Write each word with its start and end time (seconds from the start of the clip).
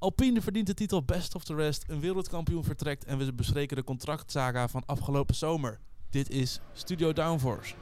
Alpine 0.00 0.42
verdient 0.42 0.66
de 0.66 0.74
titel 0.74 1.02
Best 1.02 1.34
of 1.34 1.44
the 1.44 1.54
Rest, 1.54 1.84
een 1.88 2.00
wereldkampioen 2.00 2.64
vertrekt 2.64 3.04
en 3.04 3.18
we 3.18 3.32
bespreken 3.32 3.76
de 3.76 3.84
contractsaga 3.84 4.68
van 4.68 4.82
afgelopen 4.86 5.34
zomer. 5.34 5.80
Dit 6.10 6.30
is 6.30 6.60
Studio 6.72 7.12
Downforce. 7.12 7.74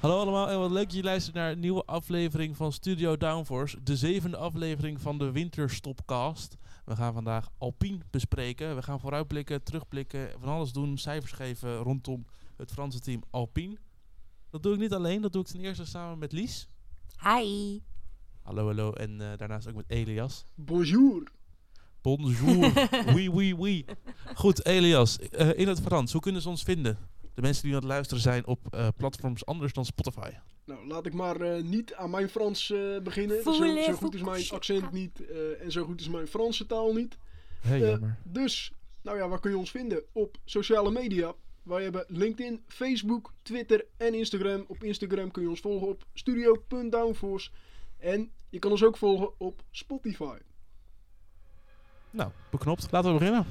Hallo 0.00 0.20
allemaal 0.20 0.50
en 0.50 0.58
wat 0.58 0.70
leuk 0.70 0.84
dat 0.84 0.94
je 0.94 1.02
luistert 1.02 1.34
naar 1.34 1.50
een 1.50 1.60
nieuwe 1.60 1.84
aflevering 1.84 2.56
van 2.56 2.72
Studio 2.72 3.16
Downforce. 3.16 3.82
De 3.82 3.96
zevende 3.96 4.36
aflevering 4.36 5.00
van 5.00 5.18
de 5.18 5.32
Winterstopcast. 5.32 6.56
We 6.84 6.96
gaan 6.96 7.12
vandaag 7.12 7.50
Alpine 7.58 7.98
bespreken. 8.10 8.74
We 8.74 8.82
gaan 8.82 9.00
vooruitblikken, 9.00 9.62
terugblikken, 9.62 10.30
van 10.40 10.48
alles 10.48 10.72
doen, 10.72 10.98
cijfers 10.98 11.32
geven 11.32 11.76
rondom 11.76 12.26
het 12.56 12.72
Franse 12.72 13.00
team 13.00 13.22
Alpine. 13.30 13.76
Dat 14.50 14.62
doe 14.62 14.72
ik 14.74 14.80
niet 14.80 14.92
alleen, 14.92 15.22
dat 15.22 15.32
doe 15.32 15.42
ik 15.42 15.48
ten 15.48 15.60
eerste 15.60 15.84
samen 15.84 16.18
met 16.18 16.32
Lies. 16.32 16.68
Hi. 17.24 17.80
Hallo, 18.42 18.66
hallo. 18.66 18.92
En 18.92 19.20
eh, 19.20 19.36
daarnaast 19.38 19.68
ook 19.68 19.74
met 19.74 19.84
Elias. 19.88 20.46
Bonjour. 20.54 21.22
Bonjour. 22.02 22.88
oui, 23.14 23.28
oui, 23.28 23.52
oui. 23.54 23.84
Goed, 24.34 24.64
Elias. 24.66 25.18
eh, 25.18 25.58
in 25.58 25.68
het 25.68 25.80
Frans, 25.80 26.12
hoe 26.12 26.20
kunnen 26.20 26.42
ze 26.42 26.48
ons 26.48 26.62
vinden? 26.62 26.98
De 27.34 27.40
mensen 27.42 27.62
die 27.62 27.72
aan 27.74 27.78
het 27.78 27.88
luisteren 27.88 28.22
zijn 28.22 28.46
op 28.46 28.60
eh, 28.74 28.88
platforms 28.96 29.46
anders 29.46 29.72
dan 29.72 29.84
Spotify. 29.84 30.30
Nou, 30.64 30.86
laat 30.86 31.06
ik 31.06 31.12
maar 31.14 31.40
eh, 31.40 31.62
niet 31.62 31.94
aan 31.94 32.10
mijn 32.10 32.28
Frans 32.28 32.70
eh, 32.70 32.98
beginnen. 33.02 33.42
Zo, 33.42 33.52
zo 33.52 33.92
goed 33.92 34.14
is 34.14 34.22
mijn 34.22 34.50
accent 34.50 34.92
niet 34.92 35.26
eh, 35.26 35.62
en 35.64 35.72
zo 35.72 35.84
goed 35.84 36.00
is 36.00 36.08
mijn 36.08 36.26
Franse 36.26 36.66
taal 36.66 36.92
niet. 36.92 37.16
Hé, 37.60 37.74
jammer. 37.74 38.16
Dus, 38.22 38.72
nou 39.02 39.16
ja, 39.18 39.28
waar 39.28 39.40
kun 39.40 39.50
je 39.50 39.58
ons 39.58 39.70
vinden? 39.70 40.02
Op 40.12 40.36
sociale 40.44 40.90
media. 40.90 41.34
Wij 41.64 41.82
hebben 41.82 42.04
LinkedIn, 42.08 42.62
Facebook, 42.66 43.32
Twitter 43.42 43.84
en 43.96 44.14
Instagram. 44.14 44.64
Op 44.68 44.82
Instagram 44.82 45.30
kun 45.30 45.42
je 45.42 45.48
ons 45.48 45.60
volgen 45.60 45.88
op 45.88 46.04
studio.downforce. 46.12 47.50
En 47.98 48.30
je 48.50 48.58
kan 48.58 48.70
ons 48.70 48.84
ook 48.84 48.96
volgen 48.96 49.30
op 49.38 49.62
Spotify. 49.70 50.38
Nou, 52.10 52.30
beknopt. 52.50 52.90
Laten 52.90 53.12
we 53.12 53.18
beginnen. 53.18 53.46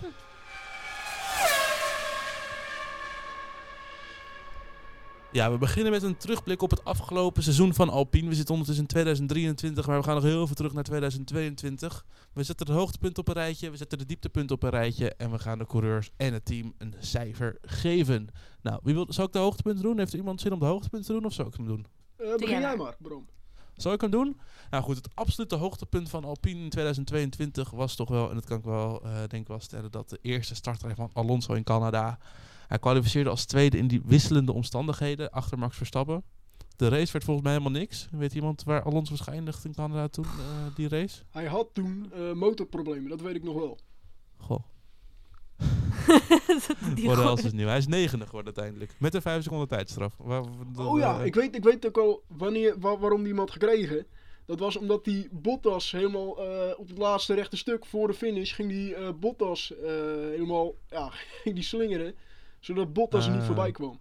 Ja, 5.34 5.52
we 5.52 5.58
beginnen 5.58 5.92
met 5.92 6.04
een 6.04 6.18
terugblik 6.18 6.62
op 6.62 6.70
het 6.70 6.86
afgelopen 6.86 7.44
seizoen 7.44 7.74
van 7.74 7.90
Alpine. 7.90 8.30
We 8.30 8.36
zitten 8.36 8.54
ondertussen 8.54 8.84
in 8.84 8.92
2023, 8.92 9.88
maar 9.88 9.98
we 9.98 10.04
gaan 10.04 10.16
nog 10.16 10.24
heel 10.24 10.46
veel 10.48 10.56
terug 10.56 10.74
naar 10.74 10.84
2022. 10.84 12.06
We 12.34 12.44
zetten 12.44 12.66
de 12.66 12.72
hoogtepunten 12.72 13.20
op 13.20 13.28
een 13.28 13.34
rijtje, 13.34 13.70
we 13.70 13.78
zetten 13.78 13.98
de 13.98 14.06
dieptepunten 14.06 14.56
op 14.56 14.64
een 14.64 14.70
rijtje 14.70 15.14
en 15.16 15.32
we 15.32 15.40
gaan 15.40 15.58
de 15.58 15.66
coureurs 15.66 16.12
en 16.18 16.34
het 16.34 16.46
team 16.46 16.74
een 16.78 16.94
cijfer 17.00 17.58
geven. 17.62 18.28
Nou, 18.62 18.80
wie 18.84 18.94
wil, 18.94 19.06
zal 19.10 19.26
ik 19.26 19.32
de 19.32 19.40
hoogtepunten 19.40 19.84
doen? 19.84 19.98
Heeft 19.98 20.12
er 20.12 20.20
iemand 20.20 20.42
zin 20.42 20.54
om 20.54 20.60
de 20.60 20.66
hoogtepunten 20.66 21.08
te 21.08 21.14
doen 21.14 21.26
of 21.26 21.34
zal 21.34 21.48
ik 21.48 21.54
hem 21.56 21.66
doen? 21.66 21.86
Eh, 22.18 22.36
begin 22.36 22.60
jij 22.60 22.76
maar. 22.76 22.96
Bram. 23.00 23.28
Zal 23.76 23.94
ik 23.94 24.02
hem 24.02 24.12
doen? 24.12 24.40
Nou 24.70 24.84
goed, 24.84 24.96
het 24.96 25.10
absolute 25.14 25.56
hoogtepunt 25.56 26.10
van 26.10 26.24
Alpine 26.24 26.64
in 26.64 26.70
2022 26.70 27.70
was 27.70 27.96
toch 27.96 28.10
wel, 28.10 28.30
en 28.30 28.36
dat 28.36 28.46
kan 28.46 28.58
ik 28.58 28.64
wel 28.64 29.04
eh, 29.04 29.16
denk 29.16 29.32
ik 29.32 29.48
wel 29.48 29.60
stellen, 29.60 29.92
dat 29.92 30.10
de 30.10 30.20
eerste 30.22 30.56
startrij 30.56 30.96
van 30.96 31.10
Alonso 31.14 31.54
in 31.54 31.64
Canada. 31.64 32.20
Hij 32.68 32.80
kwalificeerde 32.80 33.30
als 33.30 33.46
tweede 33.46 33.78
in 33.78 33.88
die 33.88 34.02
wisselende 34.06 34.54
omstandigheden 34.54 35.32
achter 35.32 35.58
Max 35.60 35.78
Verstappen. 35.78 36.24
De 36.76 36.88
race 36.88 37.12
werd 37.12 37.24
volgens 37.24 37.46
mij 37.46 37.56
helemaal 37.58 37.80
niks. 37.80 38.08
Weet 38.12 38.34
iemand 38.34 38.64
waar 38.64 38.84
Alonso 38.84 39.12
was 39.12 39.20
geëindigd 39.22 39.66
in 39.66 39.74
Canada 39.74 40.08
toen, 40.08 40.26
eh, 40.26 40.76
die 40.76 40.88
race? 40.88 41.22
Hij 41.30 41.46
had 41.46 41.68
toen 41.74 42.12
eh, 42.14 42.32
motorproblemen, 42.34 43.10
dat 43.10 43.22
weet 43.22 43.36
ik 43.36 43.44
nog 43.44 43.56
wel. 43.56 43.78
Goh, 44.38 44.60
wat 47.06 47.18
else 47.20 47.46
is 47.46 47.52
nieuw? 47.52 47.68
Hij 47.68 47.78
is 47.78 47.88
negende 47.88 48.26
geworden 48.26 48.56
uiteindelijk. 48.56 48.96
Met 49.00 49.14
een 49.14 49.22
5 49.22 49.44
seconden 49.44 49.68
tijdstraf. 49.68 50.14
Waar, 50.18 50.44
Oh 50.78 51.00
ja, 51.00 51.20
eh, 51.20 51.26
ik 51.26 51.36
weet, 51.36 51.56
ik 51.56 51.64
weet 51.64 51.88
ook 51.88 51.98
al 51.98 52.24
wanneer, 52.28 52.80
wa- 52.80 52.98
waarom 52.98 53.20
die 53.20 53.28
hem 53.30 53.38
had 53.40 53.52
gekregen. 53.52 54.06
Dat 54.46 54.60
was 54.60 54.78
omdat 54.78 55.04
die 55.06 55.28
Bottas 55.32 55.92
helemaal 55.92 56.38
eh, 56.44 56.80
op 56.80 56.88
het 56.88 56.98
laatste 56.98 57.34
rechte 57.34 57.58
stuk 57.58 57.86
voor 57.86 58.08
de 58.08 58.14
finish 58.14 58.56
ging 58.56 58.70
die 58.70 58.96
eh, 58.96 59.10
Bottas 59.20 59.74
eh, 59.76 59.92
helemaal 60.30 60.74
ja, 60.90 61.10
ging 61.44 61.56
die 61.56 61.64
slingeren. 61.64 62.16
Zodat 62.64 62.94
Bottas 62.94 63.26
er 63.26 63.32
niet 63.32 63.40
Ah. 63.40 63.46
voorbij 63.46 63.72
kwam. 63.72 64.00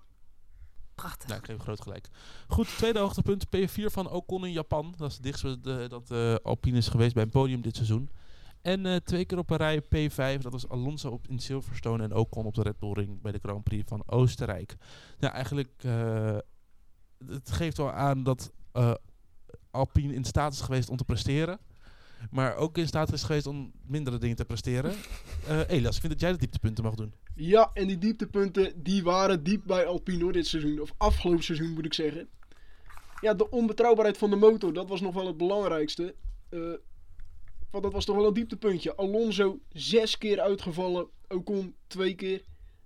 Prachtig. 0.95 1.28
Nou, 1.28 1.41
ik 1.41 1.47
geef 1.47 1.59
groot 1.59 1.81
gelijk. 1.81 2.09
Goed, 2.49 2.67
tweede 2.77 2.99
hoogtepunt. 2.99 3.47
P4 3.56 3.84
van 3.84 4.11
Ocon 4.11 4.45
in 4.47 4.53
Japan. 4.53 4.95
Dat 4.97 5.09
is 5.09 5.15
het 5.15 5.23
dichtst 5.23 5.45
eh, 5.45 5.89
dat 5.89 6.11
eh, 6.11 6.34
Alpine 6.34 6.77
is 6.77 6.89
geweest 6.89 7.15
bij 7.15 7.22
een 7.22 7.31
podium 7.31 7.61
dit 7.61 7.75
seizoen. 7.77 8.11
En 8.62 8.87
eh, 8.87 8.97
twee 8.97 9.25
keer 9.25 9.39
op 9.39 9.51
een 9.51 9.56
rij 9.56 9.83
P5. 9.83 10.41
Dat 10.41 10.53
was 10.53 10.69
Alonso 10.69 11.11
op, 11.11 11.28
in 11.28 11.39
Silverstone 11.39 12.03
en 12.03 12.15
Ocon 12.15 12.45
op 12.45 12.55
de 12.55 12.62
Red 12.62 12.78
Bull 12.78 12.93
Ring 12.93 13.21
bij 13.22 13.33
de 13.33 13.39
Grand 13.43 13.65
Prix 13.65 13.89
van 13.89 14.03
Oostenrijk. 14.06 14.77
Nou, 15.19 15.34
eigenlijk... 15.34 15.71
eh, 15.84 16.37
het 17.27 17.51
geeft 17.51 17.77
wel 17.77 17.93
aan 17.93 18.22
dat 18.22 18.53
eh, 18.72 18.95
Alpine 19.71 20.15
in 20.15 20.25
staat 20.25 20.53
is 20.53 20.61
geweest 20.61 20.89
om 20.91 20.97
te 20.97 21.05
presteren. 21.05 21.59
Maar 22.31 22.56
ook 22.56 22.78
in 22.78 22.87
staat 22.87 23.12
is 23.12 23.22
geweest 23.22 23.47
om 23.47 23.72
mindere 23.87 24.19
dingen 24.19 24.37
te 24.37 24.44
presteren. 24.44 24.93
Eh 25.49 25.60
Elias, 25.69 25.94
ik 25.94 26.00
vind 26.00 26.12
dat 26.12 26.21
jij 26.21 26.33
de 26.33 26.38
dieptepunten 26.38 26.84
mag 26.84 26.94
doen. 26.94 27.12
Ja, 27.34 27.71
en 27.75 27.87
die 27.87 27.99
dieptepunten 27.99 28.83
die 28.83 29.03
waren 29.03 29.43
diep 29.43 29.62
bij 29.66 29.87
Alpine 29.87 30.22
hoor, 30.22 30.33
dit 30.33 30.47
seizoen. 30.47 30.81
Of 30.81 30.93
afgelopen 30.97 31.44
seizoen 31.44 31.72
moet 31.72 31.84
ik 31.84 31.94
zeggen. 31.94 32.28
Ja, 33.21 33.34
de 33.34 33.50
onbetrouwbaarheid 33.50 34.19
van 34.19 34.31
de 34.31 34.37
motor, 34.37 34.72
dat 34.72 34.88
was 34.88 35.00
nog 35.00 35.15
wel 35.15 35.27
het 35.27 35.37
belangrijkste. 35.37 36.15
Eh, 36.49 36.60
want 37.71 37.84
dat 37.84 37.93
was 37.93 38.05
toch 38.05 38.16
wel 38.16 38.27
een 38.27 38.34
dieptepuntje. 38.34 38.97
Alonso 38.97 39.60
zes 39.69 40.19
keer 40.19 40.41
uitgevallen, 40.41 41.09
Ocon 41.28 41.75
twee 41.87 42.15
keer. 42.15 42.44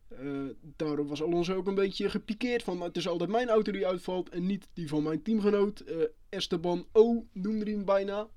Eh, 0.09 0.29
daardoor 0.77 1.07
was 1.07 1.23
Alonso 1.23 1.55
ook 1.55 1.67
een 1.67 1.75
beetje 1.75 2.11
gepikeerd 2.11 2.63
van 2.63 2.77
"Maar 2.77 2.87
het 2.87 2.97
is 2.97 3.09
altijd 3.09 3.31
mijn 3.31 3.49
auto 3.49 3.73
die 3.73 3.87
uitvalt 3.87 4.29
en 4.29 4.47
niet 4.47 4.69
die 4.73 4.89
van 4.89 5.03
mijn 5.03 5.23
teamgenoot. 5.23 5.85
Esteban 6.29 6.87
O 6.93 7.27
noemde 7.33 7.65
hij 7.65 7.73
hem 7.73 7.85
bijna. 7.85 8.29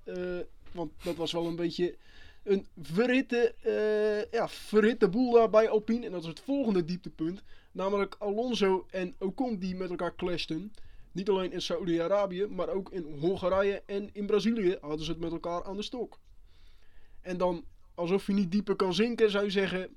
Want 0.72 0.92
dat 1.04 1.16
was 1.16 1.32
wel 1.32 1.46
een 1.46 1.56
beetje 1.56 1.96
een 2.44 2.66
verhitte, 2.82 3.54
eh, 3.62 4.32
ja, 4.32 4.50
verhitte 4.50 5.10
boel 5.10 5.32
daar 5.32 5.50
bij 5.50 5.70
Alpine. 5.70 6.06
En 6.06 6.12
dat 6.12 6.22
is 6.22 6.28
het 6.28 6.40
volgende 6.40 6.86
dieptepunt. 6.86 7.44
Namelijk 7.72 8.16
Alonso 8.20 8.86
en 8.90 9.16
Ocon 9.20 9.60
die 9.60 9.76
met 9.76 9.90
elkaar 9.90 10.16
clashten. 10.16 10.74
Niet 11.12 11.30
alleen 11.30 11.52
in 11.52 11.62
Saoedi-Arabië, 11.62 12.46
maar 12.46 12.70
ook 12.70 12.92
in 12.92 13.06
Hongarije 13.20 13.84
en 13.86 14.10
in 14.14 14.26
Brazilië 14.26 14.78
hadden 14.82 15.06
ze 15.06 15.12
het 15.12 15.20
met 15.20 15.32
elkaar 15.32 15.64
aan 15.64 15.76
de 15.76 15.82
stok. 15.82 16.20
En 17.22 17.38
dan, 17.38 17.66
alsof 17.96 18.28
je 18.28 18.34
niet 18.34 18.52
dieper 18.52 18.76
kan 18.76 18.94
zinken, 18.94 19.32
zou 19.32 19.44
je 19.44 19.52
zeggen... 19.52 19.96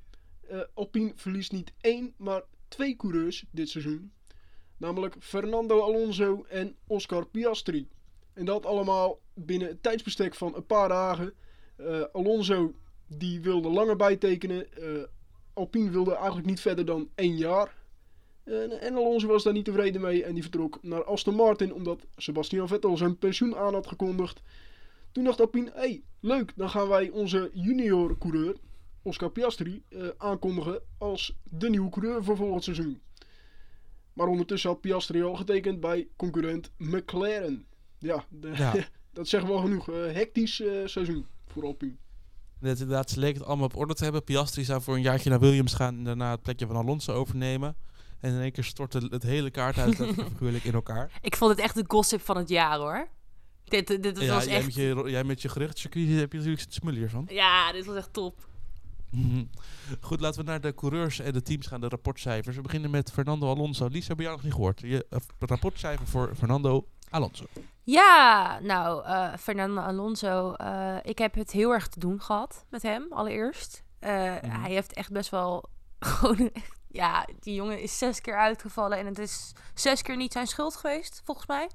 eh, 0.49 0.61
Alpine 0.75 1.13
verliest 1.15 1.53
niet 1.53 1.73
één, 1.81 2.15
maar 2.17 2.43
twee 2.69 2.97
coureurs 2.97 3.45
dit 3.51 3.69
seizoen. 3.69 4.13
Namelijk 4.77 5.17
Fernando 5.19 5.81
Alonso 5.81 6.45
en 6.49 6.77
Oscar 6.87 7.27
Piastri. 7.27 7.89
En 8.33 8.45
dat 8.45 8.67
allemaal 8.67 9.21
binnen 9.35 9.69
het 9.69 9.83
tijdsbestek 9.83 10.35
van 10.35 10.57
een 10.57 10.67
paar 10.67 10.89
dagen. 10.89 11.33
Eh, 11.77 12.03
Alonso 12.13 12.75
die 13.07 13.41
wilde 13.41 13.69
langer 13.69 13.97
bijtekenen. 13.97 14.73
Eh, 14.73 15.03
Alpine 15.53 15.91
wilde 15.91 16.15
eigenlijk 16.15 16.47
niet 16.47 16.61
verder 16.61 16.85
dan 16.85 17.09
één 17.15 17.37
jaar. 17.37 17.77
En, 18.45 18.81
en 18.81 18.95
Alonso 18.95 19.27
was 19.27 19.43
daar 19.43 19.53
niet 19.53 19.65
tevreden 19.65 20.01
mee 20.01 20.25
en 20.25 20.35
die 20.35 20.43
vertrok 20.43 20.79
naar 20.83 21.05
Aston 21.05 21.35
Martin 21.35 21.75
omdat 21.75 22.07
Sebastian 22.17 22.69
Vettel 22.69 22.97
zijn 22.97 23.19
pensioen 23.19 23.57
aan 23.57 23.75
had 23.75 23.87
gekondigd. 23.87 24.43
Toen 25.13 25.25
dacht 25.25 25.41
Alpine, 25.41 25.71
hé, 25.75 25.79
hey, 25.81 26.03
leuk, 26.21 26.53
dan 26.57 26.71
gaan 26.71 26.89
wij 26.89 27.11
onze 27.11 27.51
junior 27.53 28.19
coureur, 28.19 28.57
Oscar 29.03 29.31
Piastri, 29.31 29.83
eh, 29.89 30.09
aankondigen 30.17 30.81
als 30.99 31.37
de 31.45 31.71
nieuwe 31.71 31.91
coureur 31.91 32.25
voor 32.25 32.37
volgend 32.37 32.65
seizoen. 32.65 33.01
Maar 34.13 34.27
ondertussen 34.27 34.71
had 34.71 34.81
Piastri 34.81 35.23
al 35.23 35.35
getekend 35.35 35.81
bij 35.81 36.09
concurrent 36.17 36.71
McLaren. 36.79 37.67
Ja, 38.03 38.25
de- 38.29 38.53
Ja. 38.57 38.75
dat 39.13 39.29
zeggen 39.29 39.49
we 39.51 39.55
al 39.57 39.63
genoeg. 39.63 39.89
Eh, 39.91 40.13
hectisch 40.13 40.61
eh, 40.61 40.69
seizoen 40.85 41.27
voor 41.47 41.65
Alpine. 41.65 41.97
Net 42.59 42.81
inderdaad, 42.81 43.11
ze 43.11 43.19
leken 43.19 43.39
het 43.39 43.47
allemaal 43.49 43.67
op 43.67 43.77
orde 43.77 43.95
te 43.95 44.05
hebben. 44.05 44.25
Piastri 44.25 44.65
zou 44.65 44.83
voor 44.83 44.95
een 44.95 45.03
jaartje 45.03 45.31
naar 45.31 45.41
Williams 45.41 45.75
gaan 45.75 45.97
en 45.97 46.05
daarna 46.05 46.31
het 46.31 46.43
plekje 46.43 46.67
van 46.67 46.77
Alonso 46.77 47.13
overnemen. 47.13 47.77
En 48.21 48.35
in 48.35 48.41
één 48.41 48.53
keer 48.53 48.65
stortte 48.65 49.07
het 49.11 49.23
hele 49.23 49.51
kaarthuis 49.51 49.97
figuurlijk 50.31 50.65
in 50.65 50.73
elkaar. 50.73 51.19
Ik 51.23 51.37
vond 51.37 51.51
het 51.51 51.61
echt 51.61 51.75
de 51.75 51.85
gossip 51.87 52.21
van 52.21 52.37
het 52.37 52.49
jaar 52.49 52.79
hoor. 52.79 53.09
Dit, 53.65 53.87
dit, 53.87 54.03
dit 54.03 54.21
ja, 54.21 54.35
was 54.35 54.45
jij, 54.45 54.55
echt... 54.57 54.65
met 54.65 54.75
je, 54.75 55.03
jij 55.07 55.25
met 55.25 55.43
je 55.43 55.49
geruchtcircuit 55.49 56.09
heb 56.09 56.33
je 56.33 56.39
natuurlijk 56.39 56.61
zitten 56.63 56.81
smullen 56.81 56.99
hiervan. 56.99 57.27
Ja, 57.31 57.73
dit 57.73 57.85
was 57.85 57.97
echt 57.97 58.13
top. 58.13 58.47
Goed, 60.01 60.21
laten 60.21 60.41
we 60.45 60.51
naar 60.51 60.61
de 60.61 60.75
coureurs 60.75 61.19
en 61.19 61.33
de 61.33 61.43
teams 61.43 61.67
gaan, 61.67 61.81
de 61.81 61.89
rapportcijfers. 61.89 62.57
We 62.57 62.63
beginnen 62.63 62.91
met 62.91 63.13
Fernando 63.13 63.49
Alonso. 63.49 63.87
Lies, 63.87 64.09
heb 64.09 64.17
je 64.17 64.23
jou 64.23 64.35
nog 64.35 64.45
niet 64.45 64.55
gehoord? 64.55 64.81
Je 64.81 65.07
eh, 65.11 65.19
rapportcijfer 65.39 66.07
voor 66.07 66.33
Fernando 66.37 66.87
Alonso. 67.13 67.45
Ja, 67.85 68.59
nou, 68.61 69.05
eh, 69.05 69.35
Fernando 69.37 69.81
Alonso. 69.81 70.53
eh, 70.53 70.97
ik 71.03 71.19
heb 71.19 71.35
het 71.35 71.51
heel 71.51 71.71
erg 71.73 71.89
te 71.89 71.99
doen 71.99 72.21
gehad 72.21 72.65
met 72.71 72.83
hem, 72.83 73.07
allereerst. 73.13 73.83
Eh, 73.99 74.11
Hij 74.41 74.71
heeft 74.71 74.93
echt 74.93 75.13
best 75.13 75.31
wel 75.31 75.65
gewoon... 76.01 76.51
Ja, 76.89 77.27
die 77.41 77.55
jongen 77.55 77.81
is 77.81 77.99
zes 77.99 78.21
keer 78.21 78.37
uitgevallen 78.39 78.99
en 78.99 79.07
het 79.07 79.19
is 79.19 79.53
zes 79.75 80.03
keer 80.03 80.17
niet 80.17 80.33
zijn 80.33 80.47
schuld 80.47 80.77
geweest, 80.77 81.21
volgens 81.25 81.47
mij. 81.47 81.71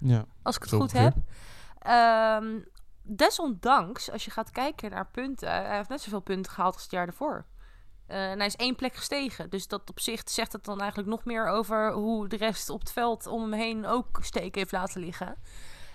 Ja. 0.00 0.24
Als 0.42 0.56
ik 0.56 0.62
het 0.62 0.70
goed 0.72 0.92
heb. 0.92 1.14
Ehm, 1.78 2.58
desondanks, 3.02 4.10
als 4.10 4.24
je 4.24 4.30
gaat 4.30 4.50
kijken 4.50 4.90
naar 4.90 5.06
punten, 5.06 5.48
hij 5.50 5.76
heeft 5.76 5.88
net 5.88 6.00
zoveel 6.00 6.20
punten 6.20 6.52
gehaald 6.52 6.74
als 6.74 6.82
het 6.82 6.92
jaar 6.92 7.06
ervoor. 7.06 7.46
Eh, 8.06 8.30
en 8.30 8.36
hij 8.38 8.46
is 8.46 8.56
één 8.56 8.76
plek 8.76 8.94
gestegen. 8.94 9.50
Dus 9.50 9.66
dat 9.66 9.90
op 9.90 10.00
zich 10.00 10.22
zegt 10.24 10.52
het 10.52 10.64
dan 10.64 10.78
eigenlijk 10.80 11.08
nog 11.10 11.24
meer 11.24 11.46
over 11.46 11.92
hoe 11.92 12.28
de 12.28 12.36
rest 12.36 12.70
op 12.70 12.80
het 12.80 12.92
veld 12.92 13.26
om 13.26 13.40
hem 13.42 13.52
heen 13.52 13.86
ook 13.86 14.18
steken 14.22 14.58
heeft 14.58 14.72
laten 14.72 15.00
liggen. 15.00 15.34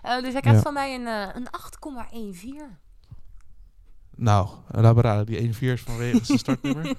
Eh, 0.01 0.21
dus 0.21 0.31
hij 0.31 0.41
krijgt 0.41 0.59
Ja. 0.59 0.63
van 0.65 0.73
mij 0.73 0.95
een, 0.95 1.07
eh, 1.07 1.29
een 1.35 1.47
8,14. 1.51 2.77
Nou, 4.15 4.49
laat 4.71 4.95
maar 4.95 5.03
raden. 5.03 5.25
Die 5.25 5.37
1-4 5.39 5.73
is 5.73 5.81
vanwege 5.81 6.25
zijn 6.25 6.39
startnummer. 6.45 6.95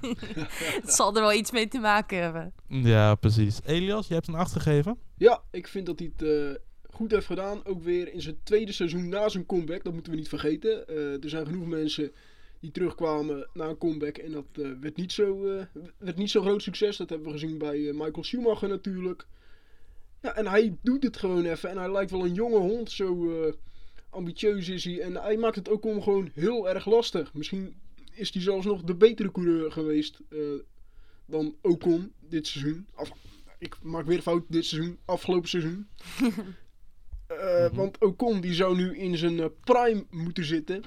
Het 0.82 0.92
zal 0.94 1.14
er 1.14 1.20
wel 1.20 1.32
iets 1.32 1.50
mee 1.50 1.68
te 1.68 1.78
maken 1.78 2.22
hebben. 2.22 2.52
ja, 2.66 3.14
precies. 3.14 3.60
Elias, 3.64 4.08
je 4.08 4.14
hebt 4.14 4.28
een 4.28 4.34
8 4.34 4.52
gegeven. 4.52 4.98
Ja, 5.16 5.42
ik 5.50 5.68
vind 5.68 5.86
dat 5.86 5.98
hij 5.98 6.12
het 6.16 6.28
eh, 6.28 6.60
goed 6.94 7.10
heeft 7.10 7.26
gedaan. 7.26 7.64
Ook 7.64 7.82
weer 7.82 8.12
in 8.12 8.22
zijn 8.22 8.38
tweede 8.42 8.72
seizoen 8.72 9.08
na 9.08 9.28
zijn 9.28 9.46
comeback. 9.46 9.84
Dat 9.84 9.92
moeten 9.92 10.12
we 10.12 10.18
niet 10.18 10.28
vergeten. 10.28 10.88
Eh, 10.88 11.22
er 11.24 11.28
zijn 11.28 11.46
genoeg 11.46 11.66
mensen 11.66 12.12
die 12.60 12.70
terugkwamen 12.70 13.48
na 13.52 13.68
een 13.68 13.78
comeback. 13.78 14.16
En 14.16 14.32
dat 14.32 14.46
eh, 14.52 14.70
werd, 14.80 14.96
niet 14.96 15.12
zo, 15.12 15.46
eh, 15.46 15.64
werd 15.98 16.16
niet 16.16 16.30
zo 16.30 16.40
groot 16.42 16.62
succes. 16.62 16.96
Dat 16.96 17.08
hebben 17.08 17.26
we 17.26 17.38
gezien 17.38 17.58
bij 17.58 17.88
eh, 17.88 17.94
Michael 17.94 18.24
Schumacher 18.24 18.68
natuurlijk. 18.68 19.26
Ja, 20.22 20.36
en 20.36 20.46
hij 20.46 20.76
doet 20.82 21.02
het 21.02 21.16
gewoon 21.16 21.44
even. 21.44 21.70
En 21.70 21.78
hij 21.78 21.92
lijkt 21.92 22.10
wel 22.10 22.24
een 22.24 22.34
jonge 22.34 22.58
hond. 22.58 22.90
Zo 22.90 23.32
ambitieus 24.10 24.68
is 24.68 24.84
hij. 24.84 25.00
En 25.00 25.14
hij 25.14 25.36
maakt 25.36 25.56
het 25.56 25.68
ook 25.68 25.84
om 25.84 26.02
gewoon 26.02 26.30
heel 26.34 26.68
erg 26.68 26.86
lastig. 26.86 27.34
Misschien 27.34 27.74
is 28.14 28.32
hij 28.32 28.42
zelfs 28.42 28.66
nog 28.66 28.82
de 28.82 28.94
betere 28.94 29.32
coureur 29.32 29.72
geweest 29.72 30.20
dan 31.26 31.56
Ocon 31.62 32.12
dit 32.28 32.46
seizoen. 32.46 32.86
Of, 32.96 33.10
ik 33.58 33.82
maak 33.82 34.06
weer 34.06 34.16
een 34.16 34.22
fout 34.22 34.44
dit 34.48 34.64
seizoen, 34.64 34.98
afgelopen 35.04 35.48
seizoen. 35.48 35.88
Want 37.72 37.98
Ocon 37.98 38.40
die 38.40 38.54
zou 38.54 38.76
nu 38.76 38.98
in 38.98 39.16
zijn 39.16 39.50
prime 39.60 40.04
moeten 40.10 40.44
zitten. 40.44 40.82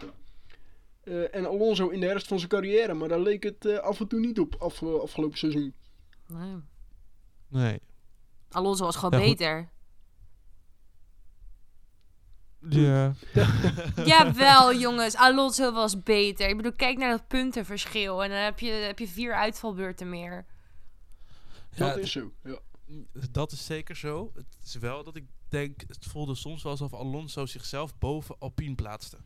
Eh, 1.04 1.36
en 1.36 1.46
Alonso 1.46 1.90
in 1.90 2.00
de 2.00 2.06
herfst 2.06 2.28
van 2.28 2.38
zijn 2.38 2.50
carrière. 2.50 2.94
Maar 2.94 3.08
daar 3.08 3.20
leek 3.20 3.44
het 3.44 3.66
eh, 3.66 3.78
af 3.78 4.00
en 4.00 4.08
toe 4.08 4.20
niet 4.20 4.40
op 4.40 4.56
af, 4.60 4.82
eh, 4.82 5.00
afgelopen 5.00 5.38
seizoen. 5.38 5.74
Nee. 6.28 6.56
Nee. 7.48 7.80
Alonso 8.50 8.84
was 8.86 8.96
gewoon 8.96 9.20
Ja, 9.20 9.26
goed. 9.28 9.38
beter. 9.38 9.72
Ja. 12.70 13.14
Jawel, 14.06 14.76
jongens. 14.76 15.16
Alonso 15.16 15.72
was 15.72 16.04
beter. 16.04 16.50
Ik 16.50 16.58
bedoel, 16.58 16.72
kijk 16.72 16.98
naar 16.98 17.12
dat 17.12 17.28
puntenverschil. 17.28 18.24
En 18.24 18.30
dan 18.30 18.40
heb 18.40 18.60
je, 18.60 18.72
heb 18.72 19.00
je 19.00 19.08
vier 19.08 19.34
uitvalbeurten 19.34 20.10
meer. 20.10 20.46
Ja, 21.76 21.88
dat 21.88 21.98
is 21.98 22.12
zo. 22.12 22.32
Ja. 22.44 22.60
Dat 23.32 23.52
is 23.52 23.66
zeker 23.66 23.96
zo. 23.96 24.32
Het 24.36 24.46
is 24.64 24.76
wel 24.76 25.04
dat 25.04 25.16
ik 25.16 25.26
denk, 25.50 25.82
het 25.88 26.06
voelde 26.06 26.36
soms 26.36 26.64
wel 26.64 26.72
alsof 26.72 26.94
Alonso 26.94 27.46
zichzelf 27.46 27.98
boven 27.98 28.36
Alpine 28.40 28.76
plaatste. 28.76 29.18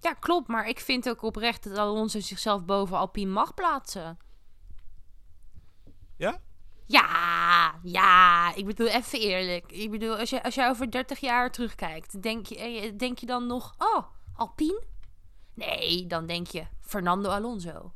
Ja, 0.00 0.12
klopt. 0.12 0.48
Maar 0.48 0.68
ik 0.68 0.80
vind 0.80 1.08
ook 1.08 1.22
oprecht 1.22 1.64
dat 1.68 1.78
Alonso 1.78 2.20
zichzelf 2.20 2.64
boven 2.64 2.96
Alpine 2.98 3.30
mag 3.30 3.54
plaatsen. 3.54 4.18
Ja? 6.16 6.40
Ja, 6.86 7.74
ja. 7.82 8.54
Ik 8.54 8.66
bedoel, 8.66 8.86
even 8.86 9.20
eerlijk. 9.20 9.72
Ik 9.72 9.90
bedoel, 9.90 10.16
als 10.18 10.30
je, 10.30 10.42
als 10.42 10.54
je 10.54 10.66
over 10.68 10.90
30 10.90 11.18
jaar 11.18 11.50
terugkijkt, 11.50 12.22
denk 12.22 12.46
je, 12.46 12.58
eh, 12.58 12.92
denk 12.98 13.18
je 13.18 13.26
dan 13.26 13.46
nog, 13.46 13.74
oh, 13.78 14.04
Alpine? 14.34 14.82
Nee, 15.54 16.06
dan 16.06 16.26
denk 16.26 16.46
je 16.46 16.66
Fernando 16.80 17.28
Alonso. 17.30 17.92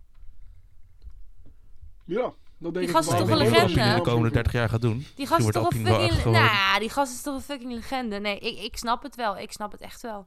ja, 2.04 2.20
dat 2.22 2.34
denk 2.58 2.74
Die 2.74 2.82
ik 2.82 2.90
gast 2.90 3.06
is 3.08 3.12
wel. 3.14 3.22
toch 3.26 3.30
een 3.30 3.36
legende? 3.50 3.94
De 3.94 4.00
komende 4.02 4.30
30 4.30 4.52
jaar 4.52 4.68
gaat 4.68 4.80
doen. 4.80 5.06
Die 5.14 5.26
gast 5.26 5.46
is 5.46 5.52
toch 5.54 5.70
een 5.70 5.86
fucking... 5.86 6.24
Nou, 6.24 6.78
die 6.78 6.90
gast 6.90 7.12
is 7.14 7.22
toch 7.22 7.34
een 7.34 7.40
fucking 7.40 7.72
legende. 7.72 8.18
Nee, 8.18 8.38
ik, 8.38 8.58
ik 8.58 8.76
snap 8.76 9.02
het 9.02 9.16
wel. 9.16 9.38
Ik 9.38 9.52
snap 9.52 9.72
het 9.72 9.80
echt 9.80 10.02
wel. 10.02 10.26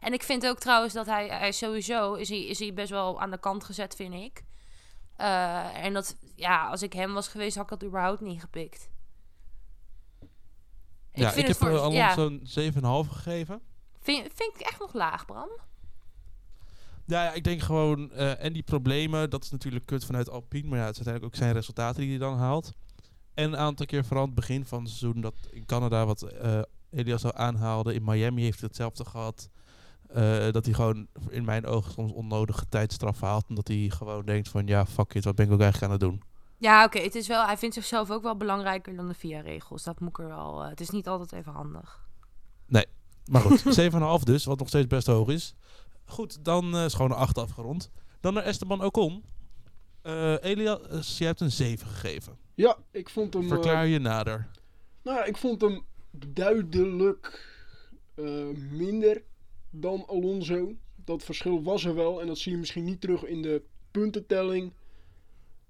En 0.00 0.12
ik 0.12 0.22
vind 0.22 0.46
ook 0.46 0.58
trouwens 0.58 0.94
dat 0.94 1.06
hij, 1.06 1.28
hij 1.28 1.52
sowieso 1.52 2.14
is 2.14 2.28
hij, 2.28 2.46
is 2.46 2.58
hij 2.58 2.74
best 2.74 2.90
wel 2.90 3.20
aan 3.20 3.30
de 3.30 3.38
kant 3.38 3.64
gezet, 3.64 3.94
vind 3.94 4.14
ik. 4.14 4.42
Eh, 5.16 5.84
en 5.84 5.92
dat, 5.92 6.16
ja, 6.34 6.68
als 6.68 6.82
ik 6.82 6.92
hem 6.92 7.12
was 7.12 7.28
geweest, 7.28 7.56
had 7.56 7.64
ik 7.64 7.78
dat 7.78 7.88
überhaupt 7.88 8.20
niet 8.20 8.40
gepikt. 8.40 8.90
ja, 11.12 11.32
ik 11.32 11.46
heb 11.46 11.56
voor, 11.56 11.68
eh, 11.68 11.92
ja, 11.92 12.16
een 12.16 12.40
7,5 12.44 13.08
gegeven. 13.08 13.60
vind, 14.00 14.32
vind 14.34 14.54
ik 14.54 14.60
echt 14.60 14.80
nog 14.80 14.92
laag, 14.92 15.26
Bram. 15.26 15.48
Ja, 17.08 17.24
ja, 17.24 17.32
ik 17.32 17.44
denk 17.44 17.60
gewoon, 17.60 18.12
eh, 18.12 18.44
en 18.44 18.52
die 18.52 18.62
problemen, 18.62 19.30
dat 19.30 19.44
is 19.44 19.50
natuurlijk 19.50 19.86
kut 19.86 20.04
vanuit 20.04 20.30
Alpine, 20.30 20.68
maar 20.68 20.78
ja, 20.78 20.84
het 20.84 20.98
is 20.98 21.06
uiteindelijk 21.06 21.34
ook 21.34 21.40
zijn 21.40 21.54
resultaten 21.54 22.00
die 22.00 22.10
hij 22.10 22.18
dan 22.18 22.38
haalt. 22.38 22.72
En 23.34 23.44
een 23.44 23.56
aantal 23.56 23.86
keer 23.86 24.04
vooral 24.04 24.24
het 24.24 24.34
begin 24.34 24.64
van 24.64 24.82
het 24.82 24.88
seizoen, 24.88 25.20
dat 25.20 25.34
in 25.50 25.66
Canada, 25.66 26.06
wat 26.06 26.22
eh, 26.22 26.60
Elias 26.90 27.24
al 27.24 27.34
aanhaalde, 27.34 27.94
in 27.94 28.04
Miami 28.04 28.42
heeft 28.42 28.58
hij 28.58 28.68
hetzelfde 28.68 29.04
gehad. 29.04 29.48
Eh, 30.08 30.50
dat 30.50 30.64
hij 30.64 30.74
gewoon 30.74 31.06
in 31.28 31.44
mijn 31.44 31.66
ogen 31.66 31.92
soms 31.92 32.12
onnodige 32.12 32.66
tijdstraf 32.68 33.20
haalt, 33.20 33.48
omdat 33.48 33.68
hij 33.68 33.90
gewoon 33.94 34.24
denkt 34.24 34.48
van, 34.48 34.66
ja, 34.66 34.86
fuck 34.86 35.14
it, 35.14 35.24
wat 35.24 35.34
ben 35.34 35.46
ik 35.46 35.52
ook 35.52 35.60
eigenlijk 35.60 35.92
aan 35.92 35.98
het 35.98 36.08
doen. 36.08 36.22
Ja, 36.58 36.84
oké. 36.84 36.98
het 36.98 37.14
is 37.14 37.26
wel, 37.26 37.44
hij 37.46 37.56
vindt 37.56 37.74
zichzelf 37.74 38.10
ook 38.10 38.22
wel 38.22 38.36
belangrijker 38.36 38.96
dan 38.96 39.08
de 39.08 39.14
VIA-regels. 39.14 39.82
Dat 39.82 40.00
moet 40.00 40.08
ik 40.08 40.18
er 40.18 40.26
wel... 40.28 40.62
eh, 40.62 40.68
het 40.68 40.80
is 40.80 40.90
niet 40.90 41.08
altijd 41.08 41.32
even 41.32 41.52
handig. 41.52 42.06
Maar 43.28 43.40
goed, 43.40 43.62
7,5 44.20 44.24
dus, 44.24 44.44
wat 44.44 44.58
nog 44.58 44.68
steeds 44.68 44.86
best 44.86 45.06
hoog 45.06 45.28
is. 45.28 45.54
Goed, 46.04 46.44
dan 46.44 46.76
eh, 46.76 46.84
is 46.84 46.94
gewoon 46.94 47.10
een 47.10 47.16
8 47.16 47.38
afgerond. 47.38 47.90
Dan 48.20 48.34
naar 48.34 48.42
Esteban 48.42 48.84
Ocon. 48.84 49.24
Eh 50.02 50.42
Elias, 50.44 51.18
jij 51.18 51.26
hebt 51.26 51.40
een 51.40 51.52
7 51.52 51.86
gegeven. 51.86 52.38
Ja, 52.54 52.76
ik 52.90 53.08
vond 53.08 53.34
hem... 53.34 53.48
Verklaar 53.48 53.86
je 53.86 53.98
nader. 53.98 54.48
Nou 55.02 55.16
ja, 55.16 55.24
ik 55.24 55.36
vond 55.36 55.60
hem 55.60 55.84
duidelijk 56.10 57.44
eh, 58.14 58.24
minder 58.70 59.22
dan 59.80 60.04
Alonso. 60.06 60.72
Dat 61.04 61.22
verschil 61.22 61.62
was 61.62 61.84
er 61.84 61.94
wel 61.94 62.20
en 62.20 62.26
dat 62.26 62.38
zie 62.38 62.52
je 62.52 62.58
misschien 62.58 62.84
niet 62.84 63.00
terug 63.00 63.24
in 63.24 63.42
de 63.42 63.62
puntentelling. 63.90 64.72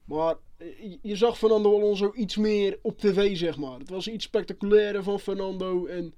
Maar 0.05 0.37
eh, 0.57 0.97
je- 1.03 1.17
zag 1.17 1.39
Fernando 1.39 1.75
Alonso 1.77 2.13
iets 2.15 2.37
meer 2.37 2.79
op 2.83 2.99
tv, 2.99 3.37
zeg 3.37 3.57
maar. 3.57 3.79
Het 3.79 3.89
was 3.91 4.09
iets 4.09 4.25
spectaculairer 4.25 5.03
van 5.03 5.21
Fernando 5.21 5.87
en 5.87 6.15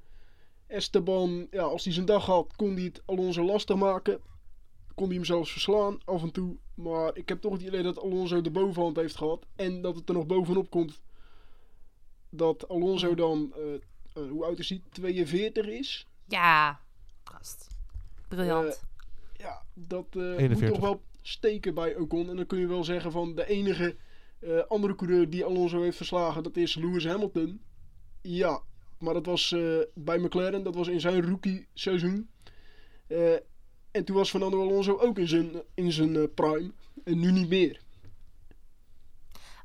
Esteban. 0.66 1.46
Ja, 1.50 1.62
als 1.62 1.84
hij 1.84 1.92
zijn 1.92 2.06
dag 2.06 2.26
had, 2.26 2.52
kon 2.56 2.74
hij 2.74 2.84
het 2.84 3.02
Alonso 3.04 3.44
lastig 3.44 3.76
maken. 3.76 4.20
Kon 4.94 5.06
hij 5.06 5.14
hem 5.16 5.24
zelfs 5.24 5.52
verslaan 5.52 5.98
af 6.04 6.22
en 6.22 6.30
toe. 6.32 6.56
Maar 6.74 7.16
ik 7.16 7.28
heb 7.28 7.40
toch 7.40 7.52
het 7.52 7.62
idee 7.62 7.82
dat 7.82 7.98
Alonso 7.98 8.40
de 8.40 8.50
bovenhand 8.50 8.96
heeft 8.96 9.16
gehad. 9.16 9.46
En 9.56 9.80
dat 9.82 9.96
het 9.96 10.08
er 10.08 10.14
nog 10.14 10.26
bovenop 10.26 10.70
komt 10.70 11.00
dat 12.30 12.68
Alonso 12.68 13.14
dan, 13.14 13.52
eh, 13.56 13.74
eh, 13.74 14.30
hoe 14.30 14.44
oud 14.44 14.58
is 14.58 14.68
hij? 14.68 14.82
42 14.92 15.66
is. 15.66 16.06
Ja, 16.28 16.80
gast. 17.24 17.68
Briljant. 18.30 18.82
Ja, 19.36 19.62
dat 19.74 20.06
eh, 20.10 20.22
moet 20.22 20.38
41. 20.38 20.68
toch 20.68 20.80
wel 20.80 21.02
steken 21.22 21.74
bij 21.74 21.96
Ocon. 21.96 22.28
En 22.30 22.36
dan 22.36 22.46
kun 22.46 22.58
je 22.58 22.66
wel 22.66 22.84
zeggen 22.84 23.12
van 23.12 23.34
de 23.34 23.46
enige 23.46 23.96
eh, 24.40 24.58
andere 24.68 24.94
coureur 24.94 25.30
die 25.30 25.44
Alonso 25.44 25.82
heeft 25.82 25.96
verslagen, 25.96 26.42
dat 26.42 26.56
is 26.56 26.74
Lewis 26.74 27.06
Hamilton. 27.06 27.60
Ja, 28.22 28.60
maar 28.98 29.14
dat 29.14 29.26
was 29.26 29.52
eh, 29.52 29.78
bij 29.94 30.18
McLaren, 30.18 30.62
dat 30.62 30.74
was 30.74 30.88
in 30.88 31.00
zijn 31.00 31.28
rookie 31.28 31.66
seizoen. 31.74 32.30
Eh, 33.06 33.32
en 33.90 34.04
toen 34.04 34.16
was 34.16 34.30
Fernando 34.30 34.60
Alonso 34.62 34.96
ook 34.98 35.18
in 35.18 35.28
zijn, 35.28 35.62
in 35.74 35.92
zijn 35.92 36.16
eh, 36.16 36.22
prime. 36.34 36.70
En 37.04 37.18
nu 37.18 37.32
niet 37.32 37.48
meer. 37.48 37.80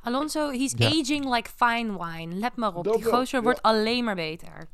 Alonso, 0.01 0.49
he's 0.49 0.73
Ja. 0.77 0.87
aging 0.87 1.33
like 1.35 1.49
fine 1.55 1.97
wine. 2.05 2.35
Let 2.35 2.55
maar 2.55 2.75
op. 2.75 2.83
Dat 2.83 2.93
Die 2.93 3.03
gozer 3.03 3.37
ja. 3.37 3.43
wordt 3.43 3.61
alleen 3.61 4.03
maar 4.03 4.15
beter. 4.15 4.67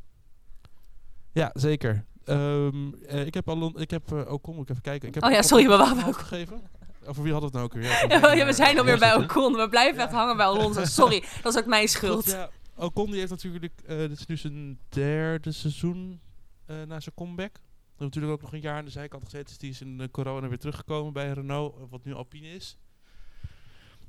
Ja, 1.33 1.51
zeker. 1.53 2.05
Ehm, 2.25 2.93
eh, 3.07 3.25
ik 3.25 3.33
heb 3.33 3.49
Alon, 3.49 3.79
ik 3.79 3.91
heb 3.91 4.11
uh, 4.13 4.31
Ocon, 4.31 4.59
ik 4.59 4.69
even 4.69 4.81
kijken. 4.81 5.07
Ik 5.07 5.13
heb 5.13 5.23
Oh 5.23 5.31
ja, 5.31 5.41
sorry, 5.41 5.67
we 5.67 5.73
half 5.73 6.07
ook. 6.07 6.17
gegeven. 6.17 6.61
Over 7.05 7.23
wie 7.23 7.33
had 7.33 7.41
het 7.41 7.53
nou 7.53 7.65
ook 7.65 7.73
weer? 7.73 8.05
Ja, 8.07 8.45
we 8.45 8.53
zijn 8.53 8.77
alweer 8.79 8.99
bij 8.99 9.15
Ocon. 9.15 9.53
We 9.53 9.69
blijven 9.69 10.03
echt 10.03 10.11
hangen 10.11 10.37
bij 10.37 10.45
Alonso. 10.45 10.85
Sorry, 11.01 11.23
dat 11.41 11.53
is 11.53 11.59
ook 11.61 11.67
mijn 11.67 11.87
schuld. 11.87 12.25
Ja, 12.25 12.49
Ocon 12.75 13.05
die 13.05 13.19
heeft 13.19 13.31
natuurlijk, 13.31 13.81
eh, 13.85 13.97
dit 13.97 14.11
is 14.11 14.25
nu 14.25 14.37
zijn 14.37 14.79
derde 14.89 15.51
seizoen 15.51 16.19
eh, 16.65 16.75
na 16.87 16.99
zijn 16.99 17.15
comeback. 17.15 17.53
Hij 17.53 18.07
heeft 18.07 18.15
natuurlijk 18.15 18.33
ook 18.33 18.41
nog 18.41 18.53
een 18.53 18.61
jaar 18.61 18.77
aan 18.77 18.85
de 18.85 18.91
zijkant 18.91 19.23
gezeten. 19.23 19.47
Dus 19.47 19.57
die 19.57 19.69
is 19.69 19.81
in 19.81 19.97
de 19.97 20.11
corona 20.11 20.47
weer 20.47 20.59
teruggekomen 20.59 21.13
bij 21.13 21.31
Renault, 21.31 21.75
eh, 21.75 21.81
wat 21.89 22.03
nu 22.03 22.13
Alpine 22.13 22.47
is. 22.47 22.77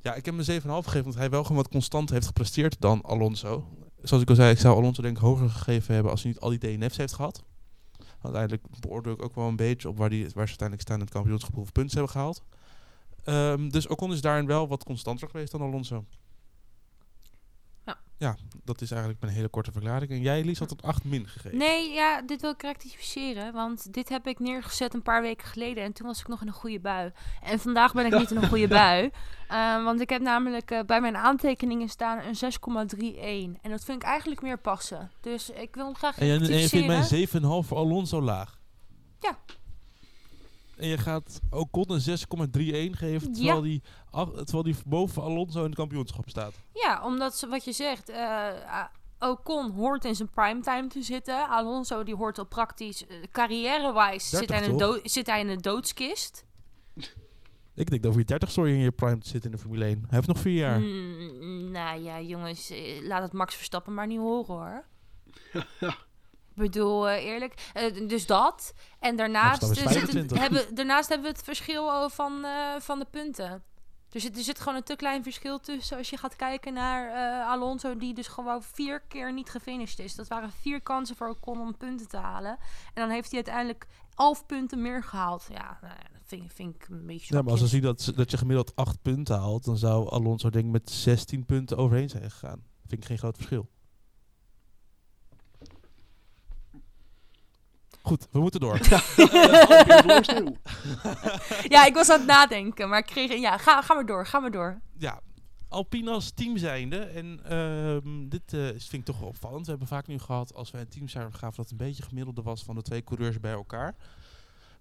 Ja, 0.00 0.14
ik 0.14 0.24
heb 0.24 0.34
hem 0.34 0.38
een 0.38 0.44
7,5 0.44 0.84
gegeven, 0.84 1.04
want 1.04 1.14
hij 1.14 1.30
wel 1.30 1.42
gewoon 1.42 1.56
wat 1.56 1.68
constant 1.68 2.10
heeft 2.10 2.26
gepresteerd 2.26 2.80
dan 2.80 3.02
Alonso. 3.02 3.68
Zoals 4.02 4.22
ik 4.22 4.28
al 4.28 4.34
zei, 4.34 4.50
ik 4.50 4.58
zou 4.58 4.76
Alonso 4.76 5.02
denk 5.02 5.16
ik 5.16 5.22
hoger 5.22 5.50
gegeven 5.50 5.94
hebben 5.94 6.12
als 6.12 6.22
hij 6.22 6.32
niet 6.32 6.40
al 6.40 6.50
die 6.50 6.58
DNF's 6.58 6.96
heeft 6.96 7.12
gehad. 7.12 7.44
Uiteindelijk 8.22 8.62
beoordeel 8.80 9.12
ik 9.12 9.22
ook 9.22 9.34
wel 9.34 9.48
een 9.48 9.56
beetje 9.56 9.88
op 9.88 9.96
waar, 9.96 10.10
die, 10.10 10.22
waar 10.22 10.48
ze 10.48 10.58
uiteindelijk 10.58 10.80
staan 10.80 10.96
in 10.96 11.02
het 11.02 11.12
kampioenschap 11.12 11.54
hoeveel 11.54 11.72
punten 11.72 11.92
ze 11.92 11.98
hebben 11.98 12.14
gehaald. 12.14 12.42
Ehm, 13.24 13.68
dus 13.68 13.86
Ocon 13.86 14.12
is 14.12 14.20
daarin 14.20 14.46
wel 14.46 14.68
wat 14.68 14.84
constanter 14.84 15.28
geweest 15.28 15.52
dan 15.52 15.60
Alonso. 15.60 16.04
Ja. 17.86 17.96
Ja, 18.18 18.36
dat 18.64 18.80
is 18.80 18.90
eigenlijk 18.90 19.20
mijn 19.20 19.32
hele 19.32 19.48
korte 19.48 19.72
verklaring. 19.72 20.10
En 20.10 20.20
jij, 20.20 20.44
Lies, 20.44 20.58
had 20.58 20.70
een 20.70 20.80
8 20.80 21.04
min 21.04 21.28
gegeven. 21.28 21.58
Nee, 21.58 21.90
ja, 21.92 22.22
dit 22.22 22.40
wil 22.40 22.50
ik 22.50 22.62
rectificeren. 22.62 23.52
Want 23.52 23.92
dit 23.92 24.08
heb 24.08 24.26
ik 24.26 24.38
neergezet 24.38 24.94
een 24.94 25.02
paar 25.02 25.22
weken 25.22 25.46
geleden. 25.46 25.84
En 25.84 25.92
toen 25.92 26.06
was 26.06 26.20
ik 26.20 26.28
nog 26.28 26.40
in 26.40 26.46
een 26.46 26.52
goede 26.52 26.80
bui. 26.80 27.12
En 27.42 27.58
vandaag 27.58 27.92
ben 27.92 28.06
ik 28.06 28.18
niet 28.18 28.30
in 28.30 28.36
een 28.36 28.48
goede 28.48 28.68
bui. 28.78 29.10
Eh, 29.48 29.84
want 29.84 30.00
ik 30.00 30.10
heb 30.10 30.22
namelijk 30.22 30.70
eh, 30.70 30.80
bij 30.86 31.00
mijn 31.00 31.16
aantekeningen 31.16 31.88
staan 31.88 32.18
een 32.18 32.52
6,31. 33.54 33.60
En 33.62 33.70
dat 33.70 33.84
vind 33.84 34.02
ik 34.02 34.08
eigenlijk 34.08 34.42
meer 34.42 34.58
passen. 34.58 35.10
Dus 35.20 35.50
ik 35.50 35.74
wil 35.74 35.84
hem 35.84 35.94
graag 35.94 36.18
En 36.18 36.26
je, 36.26 36.32
en 36.32 36.38
je 36.40 36.46
vindt 36.68 36.86
rectificeren. 36.86 37.40
mijn 37.40 37.62
7,5 37.62 37.68
voor 37.68 37.76
Alonso 37.78 38.22
laag. 38.22 38.60
Ja. 40.82 40.88
En 40.88 40.88
je 40.88 40.98
gaat 40.98 41.40
Ocon 41.50 41.90
een 41.92 42.00
6,31 42.00 42.98
geven, 42.98 43.28
Ja. 43.28 43.34
terwijl, 43.34 43.60
die, 43.60 43.82
ach- 44.10 44.30
terwijl 44.32 44.62
die 44.62 44.76
boven 44.86 45.22
Alonso 45.22 45.58
in 45.58 45.66
het 45.66 45.74
kampioenschap 45.74 46.28
staat. 46.28 46.52
Ja, 46.72 47.02
omdat 47.04 47.36
ze- 47.36 47.46
wat 47.48 47.64
je 47.64 47.72
zegt, 47.72 48.08
eh, 48.08 48.18
ah, 48.66 48.84
Ocon 49.18 49.70
hoort 49.70 50.04
in 50.04 50.14
zijn 50.14 50.30
primetime 50.30 50.86
te 50.86 51.02
zitten. 51.02 51.48
Alonso 51.48 52.02
die 52.02 52.14
hoort 52.16 52.38
al 52.38 52.46
praktisch, 52.46 53.02
uh, 53.02 53.16
carrière-wise, 53.32 54.36
zit, 54.36 54.48
hij 54.48 54.62
in 54.62 54.80
een 54.80 55.00
zit 55.04 55.26
hij 55.26 55.40
in 55.40 55.48
een 55.48 55.60
doodskist. 55.60 56.44
Ik 57.74 57.90
denk 57.90 58.02
dat 58.02 58.14
je 58.14 58.24
30 58.24 58.50
story 58.50 58.70
in 58.72 58.78
je 58.78 58.90
prime 58.90 59.18
zit 59.20 59.44
in 59.44 59.50
de 59.50 59.58
Formule 59.58 59.84
1. 59.84 59.98
Hij 59.98 60.06
heeft 60.10 60.26
nog 60.26 60.38
vier 60.38 60.56
jaar. 60.58 60.80
Mm, 60.80 61.70
nou 61.70 62.00
ja, 62.02 62.20
jongens, 62.20 62.70
eh, 62.70 63.02
laat 63.06 63.22
het 63.22 63.32
Max 63.32 63.54
Verstappen 63.54 63.94
maar 63.94 64.06
niet 64.06 64.18
horen 64.18 64.54
hoor. 64.54 64.84
Ik 66.54 66.62
bedoel, 66.62 67.08
uh, 67.08 67.24
eerlijk. 67.24 67.70
Uh, 67.76 68.08
dus 68.08 68.26
dat. 68.26 68.74
En 68.98 69.16
daarnaast, 69.16 69.66
zit 69.76 70.30
hebben, 70.38 70.74
daarnaast 70.74 71.08
hebben 71.08 71.26
we 71.26 71.32
het 71.32 71.44
verschil 71.44 72.10
van, 72.10 72.44
uh, 72.44 72.74
van 72.78 72.98
de 72.98 73.06
punten. 73.10 73.62
Er 74.12 74.20
zit, 74.20 74.36
er 74.36 74.42
zit 74.42 74.60
gewoon 74.60 74.74
een 74.74 74.82
te 74.82 74.96
klein 74.96 75.22
verschil 75.22 75.60
tussen 75.60 75.96
als 75.96 76.10
je 76.10 76.16
gaat 76.16 76.36
kijken 76.36 76.72
naar 76.72 77.06
uh, 77.06 77.50
Alonso, 77.50 77.96
die 77.96 78.14
dus 78.14 78.26
gewoon 78.26 78.62
vier 78.62 79.00
keer 79.00 79.32
niet 79.32 79.50
gefinished 79.50 79.98
is. 79.98 80.14
Dat 80.14 80.28
waren 80.28 80.50
vier 80.60 80.80
kansen 80.80 81.16
voor 81.16 81.28
Ocon 81.28 81.60
om 81.60 81.76
punten 81.76 82.08
te 82.08 82.16
halen. 82.16 82.50
En 82.94 83.02
dan 83.02 83.10
heeft 83.10 83.30
hij 83.30 83.34
uiteindelijk 83.34 83.86
elf 84.14 84.46
punten 84.46 84.82
meer 84.82 85.02
gehaald. 85.02 85.46
Ja, 85.48 85.78
nou, 85.82 85.94
dat 86.12 86.22
vind, 86.24 86.52
vind 86.52 86.74
ik 86.74 86.88
een 86.88 87.06
beetje 87.06 87.34
Ja, 87.34 87.42
maar 87.42 87.50
als 87.50 87.60
we 87.60 87.66
zien 87.66 87.82
dat, 87.82 88.12
dat 88.14 88.30
je 88.30 88.36
gemiddeld 88.36 88.76
acht 88.76 89.02
punten 89.02 89.38
haalt, 89.38 89.64
dan 89.64 89.78
zou 89.78 90.10
Alonso 90.10 90.50
denk 90.50 90.64
ik 90.64 90.70
met 90.70 90.90
16 90.90 91.44
punten 91.44 91.76
overheen 91.76 92.08
zijn 92.08 92.30
gegaan. 92.30 92.62
Vind 92.86 93.00
ik 93.02 93.04
geen 93.04 93.18
groot 93.18 93.36
verschil. 93.36 93.68
Goed, 98.02 98.28
we 98.30 98.40
moeten 98.40 98.60
door. 98.60 98.78
ja, 101.74 101.86
ik 101.86 101.94
was 101.94 102.08
aan 102.08 102.18
het 102.18 102.26
nadenken, 102.26 102.88
maar 102.88 102.98
ik 102.98 103.06
kreeg... 103.06 103.40
Ja, 103.40 103.58
ga, 103.58 103.82
ga 103.82 103.94
maar 103.94 104.06
door, 104.06 104.26
ga 104.26 104.40
maar 104.40 104.50
door. 104.50 104.80
Ja, 104.98 105.20
Alpine 105.72 106.10
als 106.10 106.30
team 106.30 106.56
zijnde. 106.56 106.96
En 106.96 107.40
uh, 107.52 107.96
dit 108.28 108.52
uh, 108.52 108.66
vind 108.66 108.92
ik 108.92 109.04
toch 109.04 109.18
wel 109.18 109.28
opvallend. 109.28 109.64
We 109.64 109.70
hebben 109.70 109.88
vaak 109.88 110.06
nu 110.06 110.18
gehad, 110.18 110.54
als 110.54 110.70
wij 110.70 110.80
een 110.80 110.88
teamcijfer 110.88 111.32
gaven, 111.32 111.56
dat 111.56 111.70
het 111.70 111.80
een 111.80 111.86
beetje 111.86 112.02
gemiddelde 112.02 112.42
was 112.42 112.62
van 112.62 112.74
de 112.74 112.82
twee 112.82 113.04
coureurs 113.04 113.40
bij 113.40 113.52
elkaar. 113.52 113.94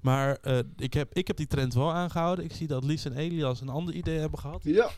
Maar 0.01 0.38
uh, 0.44 0.60
ik, 0.75 0.94
heb, 0.94 1.13
ik 1.13 1.28
heb 1.28 1.38
die 1.38 1.48
trend 1.48 1.74
wel 1.74 1.94
aangehouden. 1.94 2.46
Ik 2.46 2.54
zie 2.54 2.68
dat 2.68 2.84
Lies 2.84 3.06
en 3.06 3.18
Elias 3.18 3.62
een 3.62 3.70
ander 3.70 3.94
idee 3.94 4.20
hebben 4.20 4.40
gehad. 4.40 4.63
Ja. 4.63 4.90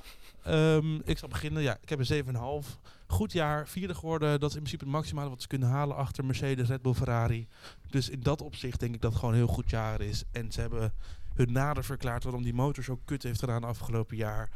Um, 0.48 1.01
ik 1.06 1.18
zal 1.18 1.27
beginnen. 1.30 1.62
Ja, 1.62 1.77
ik 1.82 1.89
heb 1.89 2.00
een 2.00 2.25
7,5. 2.63 2.70
Goed 3.13 3.32
jaar, 3.32 3.67
vierde 3.67 3.96
geworden. 3.96 4.39
Dat 4.39 4.50
is 4.50 4.55
in 4.55 4.62
principe 4.62 4.84
het 4.84 4.93
maximale 4.93 5.29
wat 5.29 5.41
ze 5.41 5.48
kunnen 5.48 5.70
halen 5.70 5.96
achter 5.96 6.25
Mercedes, 6.25 6.67
Red 6.67 6.82
Bull, 6.82 6.93
Ferrari. 6.93 7.48
Dus 7.89 8.10
in 8.10 8.20
dat 8.20 8.41
opzicht 8.41 8.79
denk 8.79 8.96
ik 8.96 9.01
dat 9.01 9.12
het 9.12 9.20
gewoon 9.20 9.36
een 9.36 9.46
heel 9.46 9.53
goed 9.53 9.70
jaar 9.70 10.01
is. 10.01 10.24
En 10.32 10.51
ze 10.51 10.62
hebben 10.62 10.93
hun 11.34 11.51
nader 11.51 11.84
verklaard 11.84 12.24
waarom 12.24 12.43
die 12.43 12.53
motor 12.53 12.84
zo 12.84 13.00
kut 13.05 13.24
heeft 13.24 13.39
gedaan 13.39 13.63
afgelopen 13.63 14.17
jaar. 14.17 14.50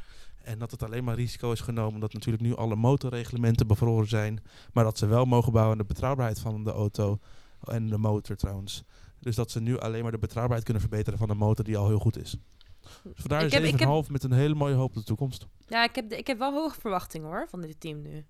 En 0.43 0.59
dat 0.59 0.71
het 0.71 0.83
alleen 0.83 1.03
maar 1.03 1.15
risico 1.15 1.51
is 1.51 1.59
genomen. 1.59 1.93
Omdat 1.93 2.13
natuurlijk 2.13 2.43
nu 2.43 2.55
alle 2.55 2.75
motorreglementen 2.75 3.67
bevroren 3.67 4.07
zijn. 4.07 4.43
Maar 4.73 4.83
dat 4.83 4.97
ze 4.97 5.05
wel 5.05 5.25
mogen 5.25 5.51
bouwen 5.51 5.71
aan 5.71 5.81
de 5.81 5.93
betrouwbaarheid 5.93 6.39
van 6.39 6.63
de 6.63 6.71
auto. 6.71 7.19
En 7.63 7.87
de 7.87 7.97
motor 7.97 8.35
trouwens. 8.35 8.83
Dus 9.19 9.35
dat 9.35 9.51
ze 9.51 9.59
nu 9.59 9.79
alleen 9.79 10.01
maar 10.01 10.11
de 10.11 10.17
betrouwbaarheid 10.17 10.63
kunnen 10.63 10.83
verbeteren 10.83 11.19
van 11.19 11.29
een 11.29 11.37
motor 11.37 11.65
die 11.65 11.77
al 11.77 11.87
heel 11.87 11.99
goed 11.99 12.17
is. 12.17 12.37
Dus 13.03 13.13
vandaar 13.15 13.43
7,5 13.43 13.77
heb... 13.77 14.09
met 14.09 14.23
een 14.23 14.31
hele 14.31 14.55
mooie 14.55 14.75
hoop 14.75 14.89
op 14.89 14.95
de 14.95 15.03
toekomst. 15.03 15.47
Ja, 15.67 15.83
ik 15.83 15.95
heb, 15.95 16.11
ik 16.11 16.27
heb 16.27 16.37
wel 16.37 16.53
hoge 16.53 16.79
verwachtingen 16.79 17.27
hoor 17.27 17.47
van 17.49 17.61
dit 17.61 17.79
team 17.79 18.01
nu. 18.01 18.25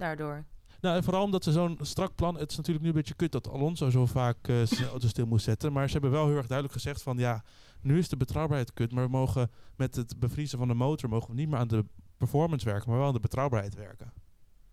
Daardoor. 0.00 0.44
Nou, 0.80 0.96
en 0.96 1.04
vooral 1.04 1.24
omdat 1.24 1.44
ze 1.44 1.52
zo'n 1.52 1.78
strak 1.80 2.14
plan... 2.14 2.38
Het 2.38 2.50
is 2.50 2.56
natuurlijk 2.56 2.84
nu 2.84 2.90
een 2.90 2.96
beetje 2.96 3.14
kut 3.14 3.32
dat 3.32 3.48
Alonso 3.48 3.90
zo 3.90 4.06
vaak 4.06 4.48
uh, 4.48 4.62
zijn 4.66 4.88
auto 4.88 5.08
stil 5.08 5.26
moest 5.26 5.44
zetten. 5.44 5.72
Maar 5.72 5.86
ze 5.86 5.92
hebben 5.92 6.10
wel 6.10 6.26
heel 6.26 6.36
erg 6.36 6.46
duidelijk 6.46 6.78
gezegd 6.78 7.02
van... 7.02 7.18
Ja, 7.18 7.44
nu 7.80 7.98
is 7.98 8.08
de 8.08 8.16
betrouwbaarheid 8.16 8.72
kut. 8.72 8.92
Maar 8.92 9.04
we 9.04 9.10
mogen 9.10 9.50
met 9.76 9.96
het 9.96 10.18
bevriezen 10.18 10.58
van 10.58 10.68
de 10.68 10.74
motor... 10.74 11.08
mogen 11.08 11.30
we 11.30 11.34
niet 11.34 11.48
meer 11.48 11.58
aan 11.58 11.68
de 11.68 11.84
performance 12.16 12.64
werken... 12.66 12.88
maar 12.90 12.98
wel 12.98 13.06
aan 13.06 13.14
de 13.14 13.20
betrouwbaarheid 13.20 13.74
werken. 13.74 14.12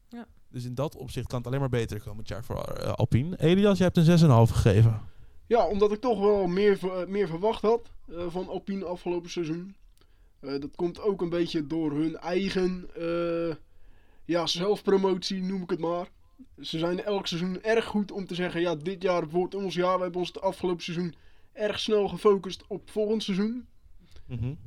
Ja. 0.09 0.25
Dus 0.49 0.65
in 0.65 0.75
dat 0.75 0.95
opzicht 0.95 1.27
kan 1.27 1.37
het 1.37 1.47
alleen 1.47 1.59
maar 1.59 1.69
beter 1.69 2.01
komen 2.01 2.17
het 2.17 2.27
jaar 2.27 2.43
voor 2.43 2.77
uh, 2.81 2.91
Alpine. 2.91 3.39
Elias, 3.39 3.77
je 3.77 3.83
hebt 3.83 3.97
een 3.97 4.47
6,5 4.47 4.53
gegeven. 4.53 5.01
Ja, 5.47 5.67
omdat 5.67 5.91
ik 5.91 6.01
toch 6.01 6.19
wel 6.19 6.47
meer, 6.47 6.79
uh, 6.83 7.05
meer 7.05 7.27
verwacht 7.27 7.61
had 7.61 7.91
uh, 8.07 8.25
van 8.27 8.47
Alpine 8.47 8.85
afgelopen 8.85 9.29
seizoen. 9.29 9.75
Uh, 10.41 10.59
dat 10.61 10.75
komt 10.75 11.01
ook 11.01 11.21
een 11.21 11.29
beetje 11.29 11.67
door 11.67 11.91
hun 11.91 12.17
eigen 12.17 12.89
ja, 14.27 14.47
zelfpromotie, 14.47 15.43
noem 15.43 15.61
ik 15.61 15.69
het 15.69 15.79
maar. 15.79 16.09
Ze 16.61 16.77
zijn 16.77 17.03
elk 17.03 17.27
seizoen 17.27 17.61
erg 17.61 17.85
goed 17.85 18.11
om 18.11 18.25
te 18.25 18.35
zeggen: 18.35 18.61
ja, 18.61 18.75
dit 18.75 19.01
jaar 19.01 19.29
wordt 19.29 19.55
ons 19.55 19.75
jaar. 19.75 19.95
We 19.95 20.01
hebben 20.01 20.19
ons 20.19 20.27
het 20.27 20.41
afgelopen 20.41 20.83
seizoen 20.83 21.15
erg 21.53 21.79
snel 21.79 22.07
gefocust 22.07 22.63
op 22.67 22.89
volgend 22.89 23.23
seizoen. 23.23 23.67
Mm 24.25 24.37
-hmm. 24.37 24.57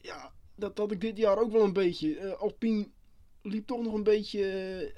ja, 0.00 0.32
dat 0.54 0.78
had 0.78 0.92
ik 0.92 1.00
dit 1.00 1.16
jaar 1.16 1.38
ook 1.38 1.52
wel 1.52 1.64
een 1.64 1.72
beetje. 1.72 2.36
Alpine 2.36 2.88
liep 3.42 3.66
toch 3.66 3.82
nog 3.82 3.94
een 3.94 4.02
beetje 4.02 4.94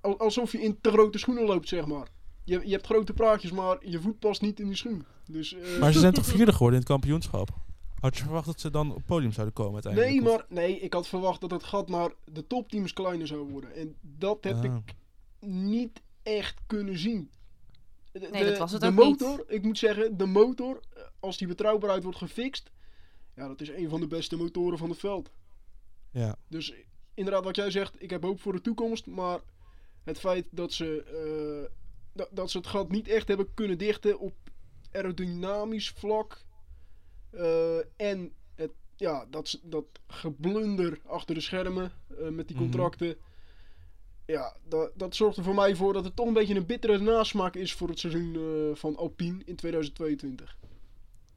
alsof 0.00 0.52
je 0.52 0.62
in 0.62 0.78
te 0.80 0.90
grote 0.90 1.18
schoenen 1.18 1.44
loopt, 1.44 1.68
zeg 1.68 1.86
maar 1.86 2.08
je, 2.44 2.60
je 2.64 2.72
hebt 2.72 2.86
grote 2.86 3.12
praatjes, 3.12 3.50
maar 3.50 3.76
je 3.80 4.00
voet 4.00 4.18
past 4.18 4.40
niet 4.40 4.60
in 4.60 4.66
die 4.66 4.76
schoen. 4.76 5.04
Dus. 5.26 5.56
Maar 5.80 5.92
ze 5.92 5.98
zijn 5.98 6.12
toch 6.12 6.26
vierde 6.36 6.52
geworden 6.52 6.80
in 6.80 6.84
het 6.84 6.92
kampioenschap? 6.92 7.48
Had 8.02 8.16
je 8.16 8.22
verwacht 8.22 8.46
dat 8.46 8.60
ze 8.60 8.70
dan 8.70 8.90
op 8.90 8.96
het 8.96 9.06
podium 9.06 9.32
zouden 9.32 9.54
komen 9.54 9.72
uiteindelijk? 9.72 10.12
Nee, 10.12 10.22
maar 10.22 10.46
nee, 10.48 10.78
ik 10.78 10.92
had 10.92 11.08
verwacht 11.08 11.40
dat 11.40 11.50
het 11.50 11.62
gat 11.62 11.88
naar 11.88 12.12
de 12.24 12.46
topteams 12.46 12.92
kleiner 12.92 13.26
zou 13.26 13.50
worden. 13.50 13.74
En 13.74 13.96
dat 14.00 14.44
heb 14.44 14.56
ah. 14.56 14.64
ik 14.64 14.94
niet 15.48 16.02
echt 16.22 16.60
kunnen 16.66 16.98
zien. 16.98 17.30
De, 18.12 18.28
nee, 18.32 18.44
dat 18.44 18.58
was 18.58 18.72
het 18.72 18.80
de 18.80 18.86
ook 18.86 18.94
motor, 18.94 19.36
niet. 19.36 19.44
ik 19.48 19.62
moet 19.62 19.78
zeggen, 19.78 20.16
de 20.16 20.26
motor, 20.26 20.80
als 21.20 21.36
die 21.36 21.48
betrouwbaarheid 21.48 22.02
wordt 22.02 22.18
gefixt, 22.18 22.70
ja, 23.34 23.48
dat 23.48 23.60
is 23.60 23.68
een 23.68 23.88
van 23.88 24.00
de 24.00 24.06
beste 24.06 24.36
motoren 24.36 24.78
van 24.78 24.90
het 24.90 24.98
veld. 24.98 25.30
Ja. 26.10 26.36
Dus 26.48 26.74
inderdaad, 27.14 27.44
wat 27.44 27.56
jij 27.56 27.70
zegt, 27.70 28.02
ik 28.02 28.10
heb 28.10 28.22
hoop 28.22 28.40
voor 28.40 28.52
de 28.52 28.60
toekomst, 28.60 29.06
maar 29.06 29.40
het 30.04 30.18
feit 30.18 30.46
dat 30.50 30.72
ze 30.72 31.66
uh, 31.66 31.78
dat, 32.12 32.28
dat 32.30 32.50
ze 32.50 32.58
het 32.58 32.66
gat 32.66 32.90
niet 32.90 33.08
echt 33.08 33.28
hebben 33.28 33.54
kunnen 33.54 33.78
dichten 33.78 34.18
op 34.18 34.34
aerodynamisch 34.92 35.90
vlak. 35.90 36.44
Uh, 37.34 37.76
en 37.96 38.32
het, 38.54 38.70
ja, 38.96 39.26
dat, 39.30 39.60
dat 39.62 39.84
geblunder 40.06 40.98
achter 41.06 41.34
de 41.34 41.40
schermen 41.40 41.92
uh, 42.20 42.28
met 42.28 42.48
die 42.48 42.56
contracten. 42.56 43.06
Mm 43.06 43.12
-hmm. 43.12 43.30
Ja, 44.26 44.56
dat, 44.68 44.90
dat 44.94 45.14
zorgt 45.14 45.36
er 45.36 45.44
voor 45.44 45.54
mij 45.54 45.76
voor 45.76 45.92
dat 45.92 46.04
het 46.04 46.16
toch 46.16 46.26
een 46.26 46.32
beetje 46.32 46.54
een 46.54 46.66
bittere 46.66 46.98
nasmaak 46.98 47.54
is 47.54 47.72
voor 47.72 47.88
het 47.88 47.98
seizoen 47.98 48.34
uh, 48.34 48.74
van 48.74 48.96
Alpine 48.96 49.42
in 49.44 49.56
2022. 49.56 50.56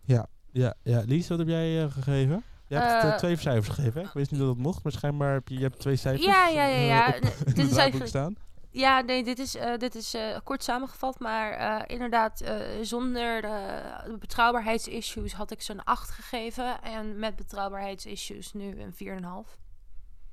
Ja, 0.02 0.28
ja, 0.52 0.74
ja. 0.84 1.04
Lies, 1.06 1.28
wat 1.28 1.38
heb 1.38 1.48
jij 1.48 1.90
gegeven? 1.90 2.44
Je 2.68 2.76
hebt 2.76 3.04
uh, 3.04 3.18
twee 3.18 3.36
cijfers 3.36 3.76
gegeven, 3.76 4.02
hè? 4.02 4.08
Ik 4.08 4.14
wist 4.14 4.32
niet 4.32 4.40
dat 4.40 4.50
dat 4.50 4.58
mocht, 4.58 4.84
maar 4.84 4.92
schijnbaar 4.92 5.34
heb 5.34 5.48
je, 5.48 5.56
je 5.56 5.62
hebt 5.62 5.80
twee 5.80 5.96
cijfers 5.96 6.26
ja, 6.26 6.48
ja, 6.48 6.68
ja, 6.68 6.80
ja. 6.80 7.08
op, 7.08 7.46
dit 7.56 7.72
is 7.72 7.78
eigenlijk 7.78 8.10
staan. 8.10 8.36
Ja, 8.76 9.02
nee, 9.02 9.24
dit 9.24 9.40
is, 9.40 9.56
uh, 9.56 9.78
dit 9.78 9.96
is 9.96 10.16
uh, 10.16 10.38
kort 10.44 10.64
samengevat. 10.64 11.20
Maar 11.20 11.60
uh, 11.60 11.82
inderdaad, 11.88 12.44
zonder 12.82 13.42
de 13.42 14.18
betrouwbaarheidsissues 14.20 15.34
had 15.34 15.52
ik 15.52 15.62
zo'n 15.62 15.84
8 15.84 16.10
gegeven. 16.10 16.82
En 16.82 17.20
met 17.20 17.36
betrouwbaarheidsissues 17.36 18.54
nu 18.54 18.82
een 18.82 18.94
4,5. 18.94 18.98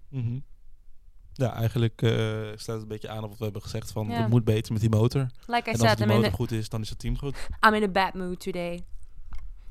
Mm 0.08 0.22
-hmm. 0.22 0.44
Ja, 1.32 1.52
eigenlijk 1.54 1.98
staat 2.54 2.74
het 2.74 2.82
een 2.82 2.88
beetje 2.88 3.08
aan 3.08 3.22
op 3.22 3.28
wat 3.28 3.38
we 3.38 3.44
hebben 3.44 3.62
gezegd. 3.62 3.92
Van, 3.92 4.06
yeah. 4.06 4.20
het 4.20 4.28
moet 4.28 4.44
beter 4.44 4.72
met 4.72 4.80
die 4.80 4.90
motor. 4.90 5.26
Like 5.46 5.70
en 5.70 5.72
als 5.72 5.80
said, 5.80 5.98
die 5.98 6.06
motor 6.06 6.32
goed 6.32 6.50
is, 6.50 6.68
dan 6.68 6.80
is 6.80 6.88
het 6.88 6.98
team 6.98 7.18
goed. 7.18 7.48
I'm 7.66 7.74
in 7.74 7.82
a 7.82 7.88
bad 7.88 8.14
mood 8.14 8.40
today. 8.40 8.84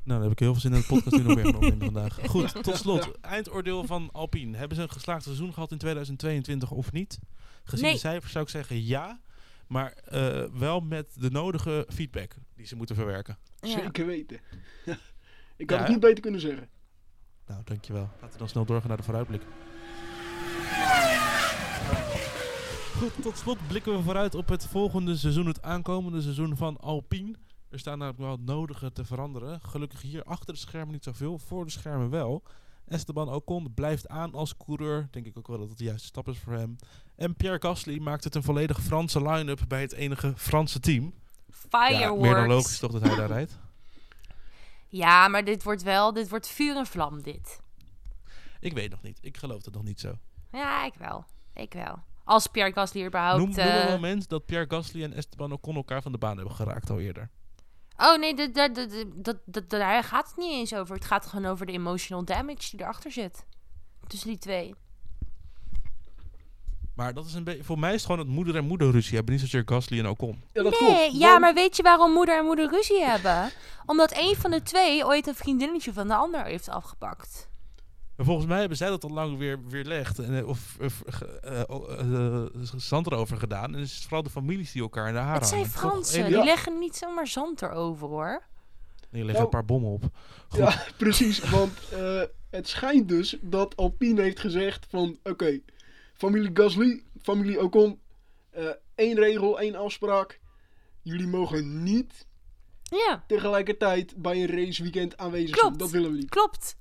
Nou, 0.04 0.20
dan 0.20 0.22
heb 0.22 0.30
ik 0.30 0.38
heel 0.38 0.52
veel 0.52 0.60
zin 0.60 0.72
in 0.72 0.80
de 0.80 0.86
podcast 0.86 1.16
nu 1.16 1.22
nog 1.22 1.34
weer 1.34 1.44
genomen 1.44 1.78
vandaag. 1.78 2.18
Goed, 2.30 2.62
tot 2.62 2.76
slot. 2.76 3.20
Eindoordeel 3.20 3.84
van 3.84 4.08
Alpine. 4.12 4.56
Hebben 4.56 4.76
ze 4.76 4.82
een 4.82 4.90
geslaagd 4.90 5.22
seizoen 5.22 5.52
gehad 5.52 5.70
in 5.70 5.78
2022 5.78 6.70
of 6.70 6.92
niet? 6.92 7.18
Gezien 7.64 7.84
nee. 7.84 7.94
de 7.94 8.00
cijfers 8.00 8.32
zou 8.32 8.44
ik 8.44 8.50
zeggen 8.50 8.84
ja. 8.84 9.20
Maar 9.66 9.98
uh, 10.12 10.44
wel 10.44 10.80
met 10.80 11.20
de 11.20 11.30
nodige 11.30 11.86
feedback 11.88 12.34
die 12.54 12.66
ze 12.66 12.76
moeten 12.76 12.96
verwerken. 12.96 13.38
Ja. 13.60 13.68
Zeker 13.68 14.06
weten. 14.06 14.40
ik 15.56 15.70
had 15.70 15.78
ja, 15.78 15.78
het 15.78 15.88
niet 15.88 16.00
beter 16.00 16.20
kunnen 16.20 16.40
zeggen. 16.40 16.68
Nou, 17.46 17.62
dankjewel. 17.64 18.10
Laten 18.12 18.32
we 18.32 18.38
dan 18.38 18.48
snel 18.48 18.64
doorgaan 18.64 18.88
naar 18.88 18.96
de 18.96 19.02
vooruitblik. 19.02 19.42
Goed, 22.96 23.22
tot 23.22 23.38
slot 23.38 23.66
blikken 23.66 23.96
we 23.96 24.02
vooruit 24.02 24.34
op 24.34 24.48
het 24.48 24.66
volgende 24.66 25.16
seizoen, 25.16 25.46
het 25.46 25.62
aankomende 25.62 26.20
seizoen 26.20 26.56
van 26.56 26.76
Alpine. 26.76 27.34
Er 27.70 27.78
staan 27.78 27.98
namelijk 27.98 28.22
wel 28.22 28.30
het 28.30 28.44
nodige 28.44 28.92
te 28.92 29.04
veranderen. 29.04 29.60
Gelukkig 29.60 30.02
hier 30.02 30.22
achter 30.22 30.54
de 30.54 30.60
schermen 30.60 30.92
niet 30.92 31.04
zoveel, 31.04 31.38
voor 31.38 31.64
de 31.64 31.70
schermen 31.70 32.10
wel. 32.10 32.42
Esteban 32.92 33.28
Ocon 33.28 33.74
blijft 33.74 34.08
aan 34.08 34.34
als 34.34 34.56
coureur. 34.56 35.08
Denk 35.10 35.26
ik 35.26 35.38
ook 35.38 35.48
wel 35.48 35.58
dat 35.58 35.68
het 35.68 35.78
de 35.78 35.84
juiste 35.84 36.06
stap 36.06 36.28
is 36.28 36.38
voor 36.38 36.52
hem. 36.52 36.76
En 37.16 37.34
Pierre 37.34 37.60
Gasly 37.60 37.98
maakt 37.98 38.24
het 38.24 38.34
een 38.34 38.42
volledig 38.42 38.80
Franse 38.82 39.22
line-up 39.22 39.60
bij 39.68 39.80
het 39.80 39.92
enige 39.92 40.32
Franse 40.36 40.80
team. 40.80 41.14
Fireworks. 41.50 41.98
Ja, 42.00 42.14
meer 42.14 42.34
dan 42.34 42.46
logisch 42.48 42.78
toch 42.78 42.92
dat 42.92 43.02
hij 43.02 43.16
daar 43.16 43.28
rijdt. 43.28 43.58
Ja, 44.88 45.28
maar 45.28 45.44
dit 45.44 45.62
wordt 45.62 45.82
wel, 45.82 46.12
dit 46.12 46.28
wordt 46.28 46.48
vuur 46.48 46.76
en 46.76 46.86
vlam 46.86 47.22
dit. 47.22 47.60
Ik 48.60 48.72
weet 48.72 48.90
nog 48.90 49.02
niet. 49.02 49.18
Ik 49.20 49.36
geloof 49.36 49.64
het 49.64 49.74
nog 49.74 49.82
niet 49.82 50.00
zo. 50.00 50.18
Ja, 50.50 50.84
ik 50.84 50.94
wel. 50.94 51.24
Ik 51.54 51.72
wel. 51.72 51.98
Als 52.24 52.46
Pierre 52.46 52.72
Gasly 52.72 53.06
überhaupt... 53.06 53.38
Noem, 53.38 53.50
noem 53.50 53.66
een 53.66 53.90
moment 53.90 54.28
dat 54.28 54.46
Pierre 54.46 54.66
Gasly 54.68 55.02
en 55.02 55.12
Esteban 55.12 55.52
Ocon 55.52 55.74
elkaar 55.74 56.02
van 56.02 56.12
de 56.12 56.18
baan 56.18 56.36
hebben 56.36 56.54
geraakt 56.54 56.90
al 56.90 57.00
eerder. 57.00 57.30
Oh 57.96 58.18
nee, 58.18 58.34
dat, 58.34 58.54
dat, 58.54 58.88
dat, 59.14 59.36
dat, 59.44 59.70
daar 59.70 60.04
gaat 60.04 60.26
het 60.26 60.36
niet 60.36 60.52
eens 60.52 60.74
over. 60.74 60.94
Het 60.94 61.04
gaat 61.04 61.26
gewoon 61.26 61.46
over 61.50 61.66
de 61.66 61.72
emotional 61.72 62.24
damage 62.24 62.70
die 62.70 62.80
erachter 62.80 63.12
zit. 63.12 63.44
Tussen 64.06 64.28
die 64.28 64.38
twee. 64.38 64.74
Maar 66.94 67.14
dat 67.14 67.26
is 67.26 67.34
een 67.34 67.44
beetje, 67.44 67.64
voor 67.64 67.78
mij 67.78 67.94
is 67.94 68.02
het 68.02 68.10
gewoon 68.10 68.26
dat 68.26 68.34
moeder 68.34 68.56
en 68.56 68.64
moeder 68.64 68.90
ruzie 68.90 69.14
hebben. 69.14 69.32
Niet 69.32 69.42
zozeer 69.42 69.62
Gasly 69.66 69.98
en 69.98 70.08
Ocon. 70.08 70.42
Ja, 70.52 70.62
dat 70.62 70.80
nee, 70.80 70.90
klopt. 70.90 71.18
ja, 71.18 71.28
want- 71.28 71.40
maar 71.40 71.54
weet 71.54 71.76
je 71.76 71.82
waarom 71.82 72.12
moeder 72.12 72.38
en 72.38 72.44
moeder 72.44 72.68
ruzie 72.70 73.02
hebben? 73.04 73.50
Omdat 73.86 74.16
een 74.16 74.36
van 74.36 74.50
de 74.50 74.62
twee 74.62 75.04
ooit 75.06 75.26
een 75.26 75.34
vriendinnetje 75.34 75.92
van 75.92 76.08
de 76.08 76.14
ander 76.14 76.44
heeft 76.44 76.68
afgepakt. 76.68 77.48
Maar 78.22 78.30
volgens 78.30 78.50
mij 78.50 78.60
hebben 78.60 78.78
zij 78.78 78.88
dat 78.88 79.04
al 79.04 79.10
lang 79.10 79.38
weer 79.38 79.58
weerlegd. 79.68 80.18
En, 80.18 80.38
eh, 80.38 80.48
of 80.48 80.76
eh, 80.80 81.60
eh, 81.60 82.44
zand 82.76 83.06
erover 83.06 83.36
gedaan. 83.36 83.64
En 83.74 83.80
het 83.80 83.88
is 83.88 84.02
vooral 84.02 84.22
de 84.22 84.30
families 84.30 84.72
die 84.72 84.82
elkaar 84.82 85.08
in 85.08 85.14
de 85.14 85.18
haren 85.20 85.40
Het 85.40 85.48
zijn? 85.48 85.66
Fransen, 85.66 86.24
die 86.26 86.36
Ja. 86.36 86.44
leggen 86.44 86.78
niet 86.78 86.96
zomaar 86.96 87.26
zand 87.26 87.62
erover 87.62 88.08
hoor. 88.08 88.42
Die 89.10 89.24
leggen 89.24 89.32
Nou, 89.32 89.44
een 89.44 89.48
paar 89.50 89.64
bommen 89.64 89.90
op. 89.90 90.04
Goed. 90.48 90.58
Ja, 90.58 90.82
precies. 90.96 91.50
Want 91.50 91.88
eh, 91.92 92.22
het 92.50 92.68
schijnt 92.68 93.08
dus 93.08 93.36
dat 93.40 93.76
Alpine 93.76 94.20
heeft 94.22 94.40
gezegd 94.40 94.86
van... 94.88 95.18
Oké, 95.22 95.60
familie 96.14 96.50
Gasly, 96.54 97.02
familie 97.22 97.60
Ocon... 97.62 98.00
eh 98.50 98.66
één 98.94 99.16
regel, 99.18 99.60
één 99.60 99.74
afspraak. 99.74 100.40
Jullie 101.02 101.26
mogen 101.26 101.82
niet 101.82 102.26
Ja, 102.82 103.24
tegelijkertijd 103.26 104.16
bij 104.16 104.42
een 104.42 104.64
raceweekend 104.64 105.16
aanwezig 105.16 105.50
Klopt. 105.56 105.66
zijn. 105.66 105.78
Dat 105.78 105.90
willen 105.90 106.10
we 106.10 106.16
niet. 106.16 106.30
klopt. 106.30 106.76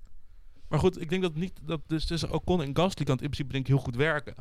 Maar 0.72 0.80
goed, 0.80 1.02
ik 1.02 1.10
denk 1.10 1.22
dat 1.22 1.36
niet 1.36 1.60
dat 1.64 1.82
dus 1.88 2.06
tussen 2.06 2.32
Ocon 2.32 2.62
en 2.62 2.76
Gasly 2.76 3.06
kan 3.06 3.16
het 3.16 3.24
in 3.24 3.30
principe 3.30 3.52
denk 3.52 3.64
ik 3.68 3.74
heel 3.74 3.84
goed 3.84 3.96
werken. 3.96 4.36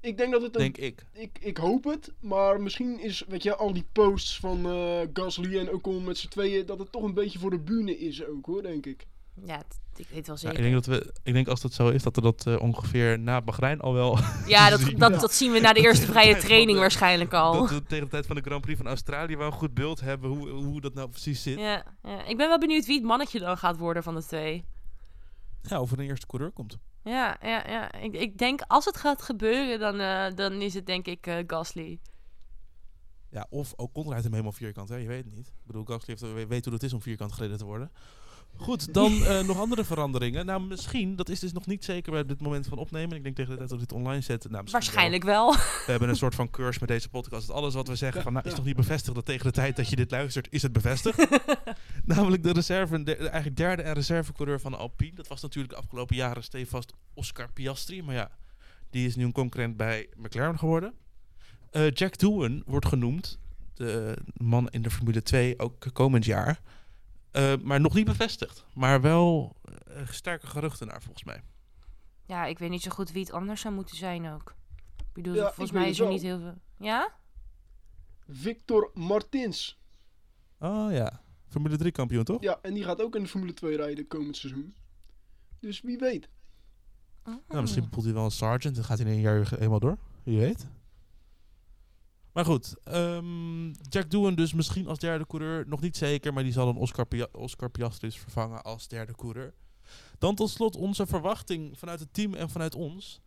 Ik 0.00 0.16
denk 0.16 0.32
dat 0.32 0.42
het 0.42 0.54
een 0.54 0.60
Denk 0.60 0.76
ik. 0.76 1.04
ik, 1.12 1.38
ik 1.40 1.56
hoop 1.56 1.84
het, 1.84 2.12
maar 2.20 2.60
misschien 2.60 3.00
is, 3.00 3.24
weet 3.28 3.42
je, 3.42 3.56
al 3.56 3.72
die 3.72 3.86
posts 3.92 4.38
van 4.38 4.66
eh, 4.70 5.00
Gasly 5.12 5.58
en 5.58 5.72
Ocon 5.72 6.04
met 6.04 6.18
z'n 6.18 6.28
tweeën, 6.28 6.66
dat 6.66 6.78
het 6.78 6.92
toch 6.92 7.02
een 7.02 7.14
beetje 7.14 7.38
voor 7.38 7.50
de 7.50 7.58
bühne 7.58 7.98
is 7.98 8.24
ook 8.26 8.46
hoor, 8.46 8.62
denk 8.62 8.86
ik. 8.86 9.06
Ja, 9.44 9.62
ik 9.96 10.06
weet 10.12 10.26
wel 10.26 10.36
Ja, 10.36 10.40
zeker. 10.40 10.56
ik, 10.56 10.62
denk 10.62 10.74
dat 10.74 10.86
we, 10.86 11.12
ik 11.22 11.32
denk 11.32 11.48
als 11.48 11.60
dat 11.60 11.72
zo 11.72 11.88
is, 11.88 12.02
dat 12.02 12.14
we 12.16 12.22
dat 12.22 12.46
eh, 12.46 12.60
ongeveer 12.60 13.18
na 13.18 13.42
Bahrein 13.42 13.80
al 13.80 13.92
wel... 13.94 14.18
Ja, 14.46 14.68
dat, 14.70 14.80
zien. 14.80 14.98
dat, 14.98 15.20
dat 15.20 15.32
zien 15.34 15.52
we 15.52 15.60
na 15.60 15.72
de 15.72 15.80
eerste 15.80 16.06
vrije 16.06 16.36
training 16.46 16.72
de- 16.72 16.78
waarschijnlijk 16.80 17.32
al. 17.32 17.52
dat 17.52 17.70
we 17.70 17.82
tegen 17.82 18.04
de 18.04 18.10
tijd 18.10 18.26
van 18.26 18.36
de 18.36 18.42
Grand 18.42 18.60
Prix 18.60 18.78
van 18.78 18.86
Australië 18.88 19.36
wel 19.36 19.46
een 19.46 19.52
goed 19.52 19.74
beeld 19.74 20.00
hebben 20.00 20.30
hoe, 20.30 20.48
hoe 20.48 20.80
dat 20.80 20.94
nou 20.94 21.08
precies 21.08 21.42
zit. 21.42 21.58
Ja, 21.58 21.84
ja, 22.02 22.24
ik 22.26 22.36
ben 22.36 22.48
wel 22.48 22.58
benieuwd 22.58 22.86
wie 22.86 22.96
het 22.96 23.04
mannetje 23.06 23.38
dan 23.38 23.56
gaat 23.58 23.76
worden 23.76 24.02
van 24.02 24.14
de 24.14 24.24
twee. 24.24 24.64
Of 25.68 25.92
er 25.92 25.98
een 25.98 26.04
eerste 26.04 26.26
coureur 26.26 26.50
komt. 26.50 26.78
Ja, 27.02 27.36
ja, 27.42 27.68
ja. 27.68 27.92
Ik, 27.92 28.14
ik 28.14 28.38
denk 28.38 28.60
als 28.66 28.84
het 28.84 28.96
gaat 28.96 29.22
gebeuren, 29.22 29.78
dan, 29.78 30.00
eh, 30.00 30.34
dan 30.34 30.52
is 30.52 30.74
het 30.74 30.86
denk 30.86 31.06
ik 31.06 31.26
eh, 31.26 31.44
Gasly. 31.46 32.00
Ja, 33.30 33.46
of 33.50 33.72
Ocon 33.76 34.08
rijdt 34.08 34.22
hem 34.22 34.32
helemaal 34.32 34.52
vierkant, 34.52 34.88
hè? 34.88 34.96
je 34.96 35.08
weet 35.08 35.24
het 35.24 35.34
niet. 35.34 35.48
Ik 35.48 35.66
bedoel, 35.66 35.84
Gasly 35.84 36.16
heeft, 36.18 36.48
weet 36.48 36.64
hoe 36.64 36.74
het 36.74 36.82
is 36.82 36.92
om 36.92 37.02
vierkant 37.02 37.32
gereden 37.32 37.58
te 37.58 37.64
worden. 37.64 37.90
Goed, 38.60 38.94
dan 38.94 39.24
eh, 39.24 39.42
nog 39.42 39.58
andere 39.58 39.84
veranderingen. 39.84 40.46
Nou, 40.46 40.62
misschien, 40.62 41.16
dat 41.16 41.28
is 41.28 41.40
dus 41.40 41.52
nog 41.52 41.66
niet 41.66 41.84
zeker 41.84 42.12
bij 42.12 42.24
dit 42.24 42.40
moment 42.40 42.66
van 42.66 42.78
opnemen. 42.78 43.16
Ik 43.16 43.22
denk 43.22 43.36
tegen 43.36 43.50
de 43.50 43.56
tijd 43.56 43.68
dat 43.68 43.78
we 43.80 43.86
dit 43.86 43.96
online 43.96 44.20
zetten. 44.20 44.50
Nou, 44.50 44.62
wel. 44.64 44.72
Waarschijnlijk 44.72 45.24
wel. 45.24 45.52
We 45.52 45.84
hebben 45.86 46.08
een 46.08 46.16
soort 46.16 46.34
van 46.34 46.50
curse 46.50 46.78
met 46.80 46.88
deze 46.88 47.08
podcast. 47.08 47.46
Dat 47.46 47.56
alles 47.56 47.74
wat 47.74 47.88
we 47.88 47.96
zeggen, 47.96 48.22
van, 48.22 48.32
nou, 48.32 48.48
is 48.48 48.54
nog 48.54 48.64
niet 48.64 48.76
bevestigd. 48.76 49.14
Dat 49.14 49.24
tegen 49.24 49.46
de 49.46 49.52
tijd 49.52 49.76
dat 49.76 49.88
je 49.88 49.96
dit 49.96 50.10
luistert, 50.10 50.46
is 50.50 50.62
het 50.62 50.72
bevestigd. 50.72 51.26
Namelijk 52.04 52.42
de 52.42 52.52
reserve, 52.52 53.02
de, 53.02 53.16
eigenlijk 53.16 53.56
derde 53.56 53.82
en 53.82 53.92
reservecoureur 53.92 54.60
van 54.60 54.78
Alpine. 54.78 55.14
Dat 55.14 55.28
was 55.28 55.42
natuurlijk 55.42 55.74
de 55.74 55.80
afgelopen 55.80 56.16
jaren 56.16 56.42
stevast 56.42 56.92
Oscar 57.14 57.52
Piastri. 57.52 58.02
Maar 58.02 58.14
ja, 58.14 58.30
die 58.90 59.06
is 59.06 59.16
nu 59.16 59.24
een 59.24 59.32
concurrent 59.32 59.76
bij 59.76 60.08
McLaren 60.16 60.58
geworden. 60.58 60.94
Eh, 61.70 61.90
Jack 61.90 62.18
Doohan 62.18 62.62
wordt 62.66 62.86
genoemd. 62.86 63.38
De 63.74 64.16
man 64.36 64.68
in 64.68 64.82
de 64.82 64.90
Formule 64.90 65.22
2, 65.22 65.58
ook 65.58 65.86
komend 65.92 66.24
jaar. 66.24 66.60
Eh, 67.30 67.52
maar 67.62 67.80
nog 67.80 67.94
niet 67.94 68.04
bevestigd. 68.04 68.64
Maar 68.74 69.00
wel 69.00 69.56
eh, 69.64 70.06
sterke 70.08 70.46
geruchten 70.46 70.86
naar, 70.86 71.02
volgens 71.02 71.24
mij. 71.24 71.42
Ja, 72.26 72.44
ik 72.46 72.58
weet 72.58 72.70
niet 72.70 72.82
zo 72.82 72.90
goed 72.90 73.10
wie 73.12 73.22
het 73.22 73.32
anders 73.32 73.60
zou 73.60 73.74
moeten 73.74 73.96
zijn 73.96 74.28
ook. 74.32 74.54
Ik 74.96 75.12
bedoel, 75.12 75.34
Ja, 75.34 75.44
volgens 75.46 75.68
ik 75.70 75.72
mij 75.72 75.88
is 75.88 75.98
er 75.98 76.04
wel. 76.04 76.12
niet 76.12 76.22
heel 76.22 76.38
veel... 76.38 76.54
Ja? 76.78 77.14
Victor 78.28 78.90
Martins. 78.94 79.78
Oh 80.58 80.92
ja, 80.92 81.20
Formule 81.48 81.76
3 81.76 81.92
kampioen 81.92 82.24
toch? 82.24 82.42
Ja, 82.42 82.58
en 82.62 82.74
die 82.74 82.84
gaat 82.84 83.02
ook 83.02 83.16
in 83.16 83.22
de 83.22 83.28
Formule 83.28 83.52
2 83.52 83.76
rijden 83.76 84.06
komend 84.06 84.36
seizoen. 84.36 84.74
Dus 85.58 85.80
wie 85.80 85.98
weet. 85.98 86.28
Nou, 87.48 87.60
misschien 87.60 87.88
voelt 87.90 88.04
hij 88.04 88.14
wel 88.14 88.24
een 88.24 88.30
sergeant 88.30 88.76
en 88.76 88.84
gaat 88.84 88.98
hij 88.98 89.06
in 89.06 89.12
een 89.12 89.20
jaar 89.20 89.48
helemaal 89.48 89.78
door. 89.80 89.98
Wie 90.22 90.38
weet. 90.38 90.66
Maar 92.32 92.44
goed, 92.44 92.74
ehm, 92.84 93.66
Jack 93.68 94.10
Doohan 94.10 94.34
dus 94.34 94.52
misschien 94.52 94.86
als 94.86 94.98
derde 94.98 95.26
coureur. 95.26 95.64
Nog 95.68 95.80
niet 95.80 95.96
zeker, 95.96 96.32
maar 96.32 96.42
die 96.42 96.52
zal 96.52 96.68
een 96.68 96.76
Oscar, 96.76 97.06
Pia 97.06 97.26
Oscar 97.32 97.70
Piastri 97.70 98.10
vervangen 98.10 98.62
als 98.62 98.88
derde 98.88 99.14
coureur. 99.16 99.54
Dan 100.18 100.34
tot 100.34 100.50
slot 100.50 100.76
onze 100.76 101.06
verwachting 101.06 101.78
vanuit 101.78 102.00
het 102.00 102.14
team 102.14 102.34
en 102.34 102.50
vanuit 102.50 102.74
ons. 102.74 103.20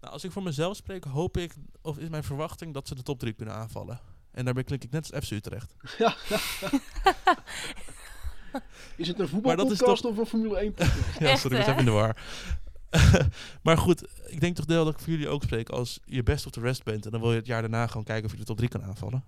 Nou, 0.00 0.12
als 0.12 0.24
ik 0.24 0.32
voor 0.32 0.42
mezelf 0.42 0.76
spreek, 0.76 1.04
hoop 1.04 1.36
ik, 1.36 1.54
of 1.82 1.98
is 1.98 2.08
mijn 2.08 2.24
verwachting 2.24 2.74
dat 2.74 2.88
ze 2.88 2.94
de 2.94 3.02
top 3.02 3.18
3 3.18 3.32
kunnen 3.32 3.54
aanvallen. 3.54 4.00
En 4.30 4.44
daarbij 4.44 4.64
klink 4.64 4.84
ik 4.84 4.90
net 4.90 5.12
als 5.12 5.26
FC 5.26 5.30
Utrecht. 5.32 5.74
Is 8.96 9.08
het 9.08 9.18
een 9.18 9.28
voetbalpodcast 9.28 10.02
toch- 10.02 10.10
of 10.10 10.18
een 10.18 10.26
Formule 10.26 10.56
1 10.58 10.72
podcast? 10.74 11.18
Ja, 11.18 11.36
sorry, 11.36 11.56
ik 11.56 11.66
was 11.66 11.70
even 11.70 11.78
in 11.78 11.84
de 11.84 11.90
war. 11.90 12.16
maar 13.62 13.78
goed, 13.78 14.04
ik 14.26 14.40
denk 14.40 14.56
toch 14.56 14.64
deel 14.64 14.84
dat 14.84 14.94
ik 14.94 15.00
voor 15.00 15.12
jullie 15.12 15.28
ook 15.28 15.42
spreek 15.42 15.68
als 15.68 16.00
je 16.04 16.22
best 16.22 16.46
of 16.46 16.52
de 16.52 16.60
rest 16.60 16.84
bent. 16.84 17.04
En 17.04 17.10
dan 17.10 17.20
wil 17.20 17.30
je 17.30 17.36
het 17.36 17.46
jaar 17.46 17.60
daarna 17.60 17.86
gewoon 17.86 18.04
kijken 18.04 18.24
of 18.24 18.30
je 18.30 18.38
de 18.38 18.44
top 18.44 18.56
3 18.56 18.68
kan 18.68 18.82
aanvallen. 18.82 19.24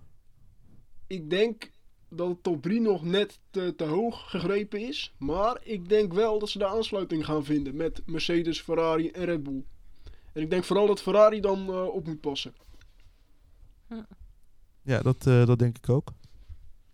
ik 1.07 1.29
denk 1.29 1.71
dat 2.09 2.29
de 2.29 2.41
top 2.41 2.61
3 2.61 2.81
nog 2.81 3.03
net 3.03 3.39
te, 3.49 3.73
te 3.75 3.83
hoog 3.83 4.29
gegrepen 4.29 4.87
is. 4.87 5.13
Maar 5.17 5.59
ik 5.63 5.89
denk 5.89 6.13
wel 6.13 6.39
dat 6.39 6.49
ze 6.49 6.57
de 6.57 6.67
aansluiting 6.67 7.25
gaan 7.25 7.45
vinden 7.45 7.75
met 7.75 8.01
Mercedes, 8.05 8.61
Ferrari 8.61 9.09
en 9.09 9.25
Red 9.25 9.43
Bull. 9.43 9.63
En 10.33 10.41
ik 10.41 10.49
denk 10.49 10.63
vooral 10.63 10.87
dat 10.87 11.01
Ferrari 11.01 11.39
dan 11.39 11.67
eh, 11.67 11.83
op 11.83 12.07
moet 12.07 12.21
passen. 12.21 12.53
Ja, 14.81 15.01
dat, 15.01 15.27
eh, 15.27 15.45
dat 15.45 15.59
denk 15.59 15.77
ik 15.77 15.89
ook. 15.89 16.13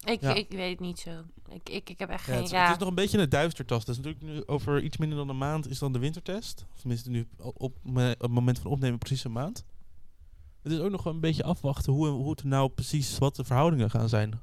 Ik, 0.05 0.21
Ja. 0.21 0.33
ik 0.33 0.49
weet 0.49 0.69
het 0.69 0.79
niet 0.79 0.99
zo. 0.99 1.09
Ik, 1.49 1.69
ik, 1.69 1.89
ik 1.89 1.99
heb 1.99 2.09
echt 2.09 2.25
Ja, 2.25 2.33
geen... 2.33 2.41
het, 2.41 2.51
Ja, 2.51 2.63
het 2.63 2.71
is 2.71 2.77
nog 2.77 2.89
een 2.89 2.95
beetje 2.95 3.17
een 3.17 3.29
duistertast. 3.29 3.85
Dus 3.85 3.97
natuurlijk 3.97 4.23
nu 4.25 4.45
over 4.45 4.83
iets 4.83 4.97
minder 4.97 5.17
dan 5.17 5.29
een 5.29 5.37
maand 5.37 5.69
is 5.69 5.79
dan 5.79 5.93
de 5.93 5.99
wintertest. 5.99 6.65
Of 6.73 6.79
tenminste 6.79 7.09
nu 7.09 7.27
op, 7.37 7.61
op, 7.61 7.75
op 7.85 7.95
het 7.95 8.31
moment 8.31 8.59
van 8.59 8.71
opnemen 8.71 8.99
precies 8.99 9.23
een 9.23 9.31
maand. 9.31 9.65
Het 10.61 10.71
is 10.71 10.79
ook 10.79 10.91
nog 10.91 11.05
een 11.05 11.19
beetje 11.19 11.43
afwachten 11.43 11.93
hoe, 11.93 12.07
hoe 12.07 12.29
het 12.29 12.43
nou 12.43 12.69
precies, 12.69 13.17
wat 13.17 13.35
de 13.35 13.43
verhoudingen 13.43 13.89
gaan 13.89 14.09
zijn. 14.09 14.39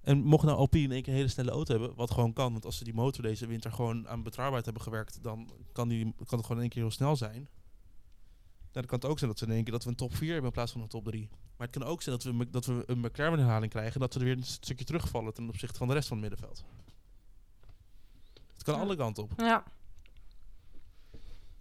En 0.00 0.22
mocht 0.22 0.44
nou 0.44 0.56
Alpine 0.58 0.84
in 0.84 0.92
één 0.92 1.02
keer 1.02 1.12
een 1.12 1.18
hele 1.18 1.30
snelle 1.30 1.50
auto 1.50 1.72
hebben, 1.72 1.96
wat 1.96 2.10
gewoon 2.10 2.32
kan. 2.32 2.52
Want 2.52 2.64
als 2.64 2.76
ze 2.76 2.84
die 2.84 2.94
motor 2.94 3.22
deze 3.22 3.46
winter 3.46 3.72
gewoon 3.72 4.08
aan 4.08 4.22
betrouwbaarheid 4.22 4.64
hebben 4.64 4.82
gewerkt, 4.82 5.22
dan 5.22 5.50
kan, 5.72 5.88
die, 5.88 6.04
kan 6.04 6.38
het 6.38 6.46
gewoon 6.46 6.56
in 6.56 6.60
één 6.60 6.68
keer 6.68 6.82
heel 6.82 6.90
snel 6.90 7.16
zijn. 7.16 7.48
Ja, 8.76 8.82
dan 8.82 8.90
kan 8.90 9.00
het 9.00 9.08
ook 9.10 9.18
zijn 9.18 9.30
dat 9.30 9.38
ze 9.38 9.46
keer 9.46 9.72
dat 9.72 9.84
we 9.84 9.90
een 9.90 9.96
top 9.96 10.14
4 10.16 10.26
hebben 10.28 10.46
in 10.46 10.52
plaats 10.52 10.72
van 10.72 10.80
een 10.80 10.88
top 10.88 11.04
3. 11.04 11.28
Maar 11.56 11.66
het 11.66 11.78
kan 11.78 11.88
ook 11.88 12.02
zijn 12.02 12.18
dat 12.18 12.34
we, 12.34 12.50
dat 12.50 12.66
we 12.66 12.82
een 12.86 13.00
McLaren 13.00 13.38
herhaling 13.38 13.70
krijgen. 13.72 13.94
En 13.94 14.00
dat 14.00 14.12
ze 14.12 14.18
er 14.18 14.24
weer 14.24 14.36
een 14.36 14.44
stukje 14.44 14.84
terugvallen 14.84 15.34
ten 15.34 15.48
opzichte 15.48 15.78
van 15.78 15.88
de 15.88 15.94
rest 15.94 16.08
van 16.08 16.18
het 16.22 16.28
middenveld. 16.28 16.64
Het 18.52 18.62
kan 18.62 18.74
Ja. 18.74 18.80
alle 18.80 18.96
kanten 18.96 19.22
op. 19.22 19.32
ja. 19.36 19.64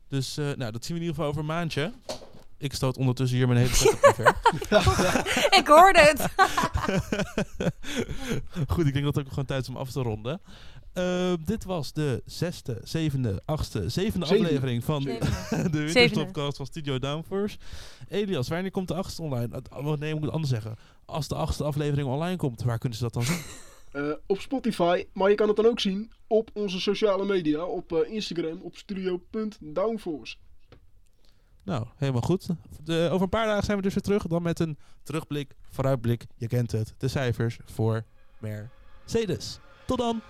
Dus 0.08 0.38
eh, 0.38 0.46
nou, 0.52 0.72
dat 0.72 0.86
zien 0.86 0.96
we 0.98 1.02
in 1.02 1.08
ieder 1.08 1.16
geval 1.16 1.26
over 1.28 1.40
een 1.40 1.46
maandje. 1.46 1.94
Ik 2.58 2.74
stoot 2.74 2.98
ondertussen 2.98 3.38
hier 3.38 3.48
mijn 3.48 3.60
hele 3.60 3.74
setup 3.74 4.04
omver. 4.04 4.28
ik 5.60 5.68
hoorde 5.68 6.00
het. 6.00 6.22
Goed, 8.74 8.86
ik 8.88 8.94
denk 8.94 9.06
dat 9.06 9.16
het 9.16 9.24
ook 9.26 9.30
gewoon 9.30 9.46
tijd 9.46 9.62
is 9.62 9.70
om 9.70 9.78
af 9.78 9.92
te 9.92 10.02
ronden. 10.02 10.42
Eh, 10.96 11.34
dit 11.46 11.64
was 11.64 11.94
de 11.94 12.22
zesde, 12.26 12.82
zevende, 12.84 13.42
achtste, 13.46 13.90
zevende 13.90 14.26
Zevende. 14.26 14.48
aflevering 14.48 14.84
van 14.84 15.02
Zevende. 15.02 15.70
de 15.78 15.80
Winterstopcast 15.80 16.58
van 16.58 16.66
Studio 16.66 17.00
Downforce. 17.00 17.58
Elias, 18.10 18.48
wanneer 18.48 18.72
komt 18.72 18.88
de 18.88 18.94
achtste 18.94 19.22
online? 19.22 19.62
Uh, 19.78 19.94
nee, 19.94 20.10
ik 20.10 20.16
moet 20.16 20.24
het 20.24 20.34
anders 20.34 20.52
zeggen. 20.52 20.76
Als 21.06 21.28
de 21.28 21.36
achtste 21.36 21.64
aflevering 21.64 22.08
online 22.08 22.36
komt, 22.36 22.64
waar 22.64 22.78
kunnen 22.78 22.98
ze 22.98 23.04
dat 23.04 23.14
dan 23.14 23.24
zien? 23.24 23.42
Eh, 23.96 24.12
op 24.26 24.40
Spotify, 24.40 25.06
maar 25.14 25.30
je 25.30 25.36
kan 25.36 25.48
het 25.48 25.56
dan 25.56 25.66
ook 25.66 25.80
zien 25.80 26.12
op 26.28 26.50
onze 26.54 26.80
sociale 26.80 27.26
media. 27.26 27.64
Op 27.64 27.94
eh, 27.94 28.14
Instagram, 28.14 28.62
op 28.62 28.76
studio.downforce. 28.76 30.36
Nou, 31.64 31.86
helemaal 31.96 32.22
goed. 32.22 32.48
De, 32.84 33.08
over 33.12 33.22
een 33.22 33.30
paar 33.30 33.46
dagen 33.46 33.64
zijn 33.64 33.78
we 33.78 33.84
dus 33.84 33.94
weer 33.94 34.04
terug. 34.04 34.28
Dan 34.28 34.42
met 34.42 34.60
een 34.60 34.78
terugblik, 35.04 35.56
vooruitblik. 35.70 36.26
Je 36.38 36.48
kent 36.48 36.72
het. 36.72 36.94
De 36.98 37.08
cijfers 37.08 37.58
voor 37.66 38.04
Mercedes. 38.40 39.60
Tot 39.86 39.98
dan! 39.98 40.22